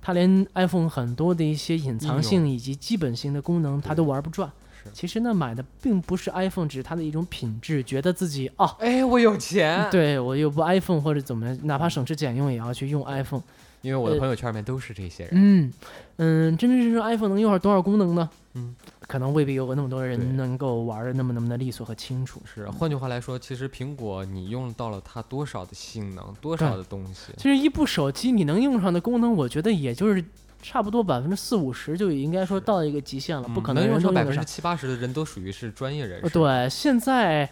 [0.00, 4.50] 他连 iPhone 很多的一些隐藏性以及基本性的功能他都玩不转。
[4.92, 13.42] 其实呢，买的并不是 iPhone，只是它的一种品质，觉得自己哦，哎，我有钱，对我有部 iPhone 或者怎么样，哪怕省吃俭用也要去用 iPhone。
[13.86, 15.32] 因为我的呃朋友圈里面都是这些人。
[15.34, 15.72] 嗯
[16.16, 18.28] 嗯，真正是说 iPhone 能用上多少功能呢？
[18.54, 18.74] 嗯，
[19.06, 22.40] 可能未必有那么多人能够玩的那么那么的利索和清楚。
[22.44, 30.24] 是，换句话来说，其实苹果你用到了它多少的性能，多少的东西，其实一部手机你能用上的功能，我觉得也就是
[30.62, 34.52] 差不多百分之四五十就应该说到一个极限了，不可能嗯用人都用得上上百分之。
[34.52, 36.34] 七八十的人都属于是专业人呃士。
[36.34, 37.48] 对，现在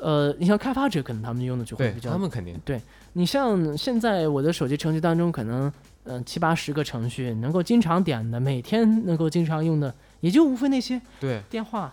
[0.00, 2.60] 呃，你像开发者，可能他们用的就会，比较他们肯定
[3.18, 5.66] 你像现在我的手机程序当中，可能
[6.04, 11.92] 嗯、呃七八十个程序能够经常点的，每天能够经常用的，也就无非那些对电话、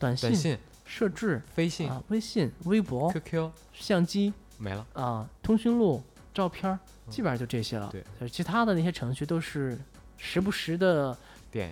[0.00, 4.84] 短信、短信、设置飞信、啊、微信、微博、QQ 相机没了。
[4.94, 6.02] 啊、通讯录、
[6.34, 6.76] 照片儿，
[7.08, 7.92] 基本上就这些了。
[8.28, 9.78] 其他的那些程序都是
[10.18, 11.16] 时不时的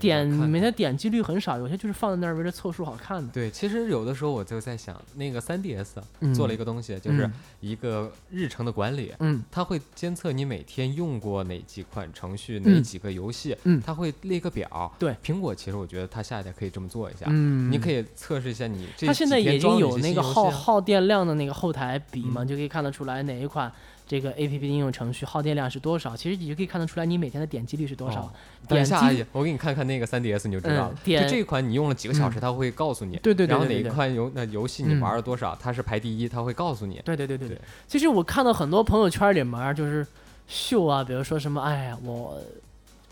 [0.00, 3.32] 点每天点击率很少，有些就是放在那儿为了凑数好看的。
[3.32, 5.88] 对，其实有的时候我就在想，那个 3DS
[6.20, 14.92] 嗯做了一个东西，就是嗯一个日程的管理，嗯它会监测你每天用过哪几款程序、嗯哪几个游戏，嗯它会列个表。
[14.98, 23.70] 对，苹果其实我觉得它下一代可以这么做一下，嗯，你可以测试一下你这它现在已经有那个耗耗电量的那个后台比嘛，嗯就可以看得出来哪一款
[24.12, 26.14] 这个 A P P 应用程序耗电量是多少。
[26.14, 28.20] 其实你就可以看得出来你每天的点击率是多少。
[28.20, 28.32] 哦
[28.68, 30.90] 等点一下，阿击姨，我给你看看那个 3DS 你就知道了。
[30.92, 33.16] 嗯点就这一款你用了几个小时，它会告诉你。
[33.16, 37.00] 对对对然后哪一款游那游戏你嗯玩了多少，它是排第一，它会告诉你。
[37.04, 37.58] 对对对对对
[37.88, 40.06] 其实我看到很多朋友圈里面就是
[40.46, 42.38] 秀啊，比如说什么，哎呀，我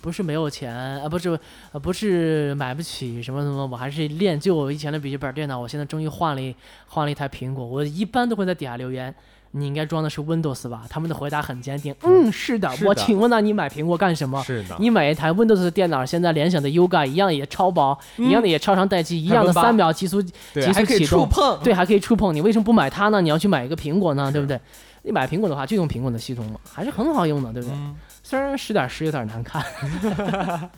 [0.01, 1.39] 不是没有钱啊，不是
[1.73, 6.55] 呃不是买不起什么什么，我还是练就我以前的笔记本电脑，我现在终于换了一
[6.87, 7.67] 换了一台苹果。
[7.67, 9.13] 我一般都会在底下留言。
[9.53, 10.83] 你应该装的是 Windows 吧？
[10.89, 12.71] 他们的回答很坚定，嗯，是的。
[12.77, 14.43] 是的我请问呢，你买苹果干什么？
[14.45, 20.23] 是的，你买一台 Windows 的电脑，现在联想的 Yoga 一样也超薄，一样的也超长待机，一样的三秒极速
[20.55, 21.59] 对，急速还可以启动触碰。
[21.65, 23.21] 对，还可以触碰，你为什么不买它呢？
[23.21, 24.61] 你要去买一个苹果呢，对不对？
[25.03, 27.75] 你买苹果的话，就用苹果的系统嘛，还是很好用的，对不对？
[27.75, 29.65] 嗯，虽然十点十有点难看，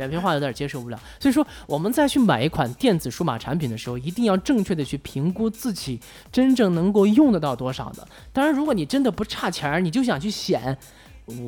[0.00, 0.98] 扁平化有点接受不了。
[1.18, 6.00] 所以说，我们再去买一款电子数码产品的时候，一定要正确的去评估自己
[6.32, 8.08] 真正能够用得到多少的。
[8.32, 10.76] 当然，如果你真的不差钱儿，你就想去显，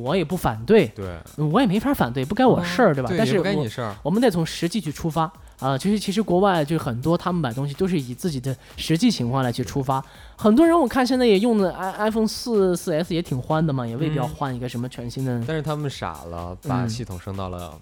[0.01, 3.09] 我也不反对，对，我也没法反对，不该我事儿，对吧？
[3.17, 3.95] 但也不该是我你事儿。
[4.03, 5.77] 我们得从实际去出发啊。
[5.77, 10.03] 其实其实国外就很多他们买东西都是以自己的实际情况来去出发。
[10.37, 17.73] 很多人我看现在也用的 i iPhone 四四 S 也挺欢的嘛，也未必要嗯换一个什么全新的但是他们傻了，把嗯系统升到了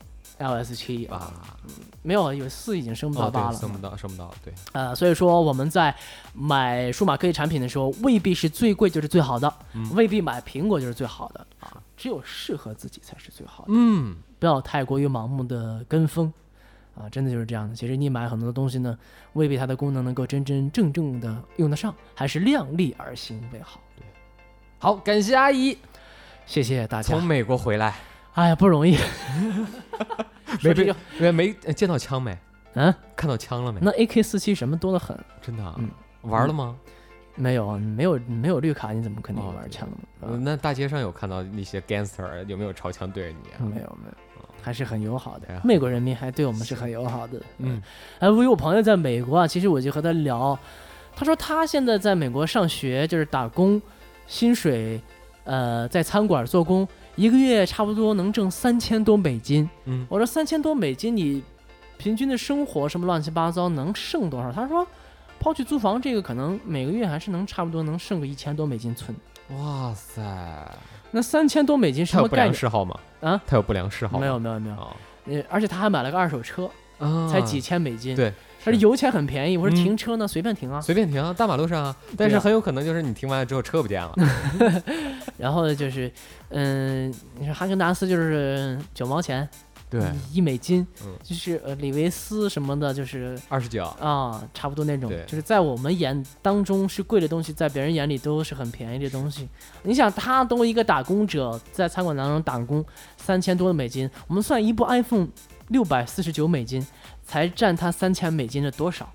[0.42, 1.32] iOS 七啊，
[2.02, 3.54] 没有有四已经升不到八了。
[3.54, 5.96] 升不到，升不到，对，呃，所以说我们在
[6.34, 13.70] 买数码科技产品的时候，未必是最贵就是最好的，嗯未必买苹果就是最好的啊，只有适合自己才是最好的。
[13.74, 16.34] 嗯，不要太过于盲目的跟风，
[16.96, 17.76] 啊，真的就是这样的。
[17.76, 18.98] 其实你买很多的东西呢，
[19.34, 23.80] 未必它的功能能够真真正正的用得上，还是量力而行为好。
[23.96, 24.04] 对
[24.80, 25.78] 好，感谢阿姨
[26.48, 27.24] 谢谢大家从。
[27.24, 27.96] 美国回来，
[28.34, 28.98] 哎呀，不容易。
[30.64, 32.38] 没被说这个，没见到枪没？
[32.74, 33.80] 嗯，看到枪了没？
[33.82, 35.18] 那 AK 四七什么多得很。
[35.42, 35.90] 真的啊嗯
[36.22, 36.76] 玩了吗？
[37.36, 39.88] 没有，没有，没有绿卡，你怎么肯定玩枪
[40.20, 40.38] 呢？
[40.42, 43.66] 那大街上有看到那些 gangster 有没有朝枪对着你？
[43.66, 45.48] 没有，没有，还是很友好的。
[45.64, 47.42] 美国人民还对我们是很友好的。
[47.58, 47.82] 嗯，
[48.20, 50.58] 哎，我有朋友在美国啊，其实我就和他聊，
[51.16, 53.82] 他说他现在在美国上学，就是打工，
[54.28, 55.02] 薪水，
[55.46, 56.88] 呃，在餐馆做工，
[57.22, 59.69] 一个月差不多能挣三千多美金。
[59.86, 61.43] 嗯，我说三千多美金，你
[61.99, 64.51] 平均的生活什么乱七八糟能剩多少？
[64.51, 64.88] 他说。
[65.43, 69.17] 抛去租房这个，可能每个月还是能差不多能剩个一千多美金存。
[69.57, 70.22] 哇塞，
[71.09, 72.53] 那三千多美金什么概念？
[72.53, 72.95] 嗜好吗？
[73.22, 74.19] 啊，他有不良嗜好？
[74.19, 74.76] 没有没有没有。
[75.26, 76.69] 呃，而且他还买了个二手车，
[77.28, 78.15] 才几千美金。
[78.15, 78.32] 对，
[78.66, 79.57] 而且油钱很便宜。
[79.57, 81.95] 我说停车呢，随便停啊，随便停啊，大马路上啊。
[82.18, 84.14] 但是很有可能就是你停完了之后车不见了。
[85.38, 86.12] 然后就是，
[86.49, 89.47] 嗯，你说哈根达斯就是九毛钱。
[89.89, 90.01] 对，
[90.32, 99.49] 一美金，嗯就是呃，李维斯什么的，就是二十九啊，差不多那种，就是在我们眼当中是贵的东西，在别人眼里都是很便宜的东西。
[99.84, 102.82] 你想，他作为一个打工者，在餐馆当中打工，
[103.18, 105.28] 三千多的美金，我们算一部 iPhone
[105.68, 106.82] 六百四十九美金，
[107.32, 109.10] 才占他三千美金的多少？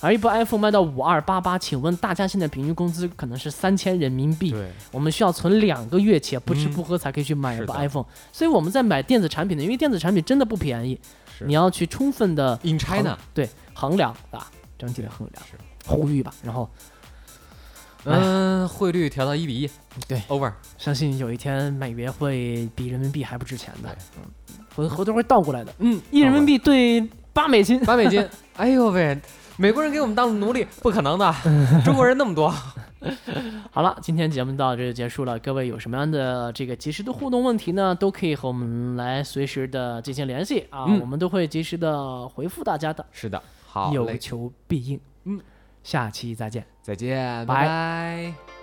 [0.00, 11.00] 而一部 iPhone 卖到五二八八，请问大家现在平均工资可能是三千人民币，对，我们需要存两个月且不吃不喝才可以去买一部 iPhone，所以我们在买电子产品的，因为电子产品真的不便宜，
[11.46, 15.42] 你要去充分的 in China 对衡量啊，整体的衡量，
[15.86, 16.68] 呼吁吧，然后，
[18.04, 19.70] 嗯，汇率调到一比一，
[20.06, 29.18] 对，over，相信有一天美元会比人民币还不值钱的，嗯，回回头会倒过来的，嗯，一人民币兑八美金，八美金，哎呦喂。
[29.56, 31.32] 美国人给我们当奴隶，不可能的。
[31.84, 32.52] 中国人那么多。
[33.70, 35.38] 好了，今天节目到这就结束了。
[35.38, 37.94] 各位有什么样的这个及时的互动问题呢？
[37.94, 43.06] 都可以和我们来随时的进行联系啊，我们都会及时的回复大家的。
[43.12, 44.98] 是的，好，有求必应。
[45.22, 45.40] 嗯，
[45.84, 48.53] 下期再见，再见，拜拜。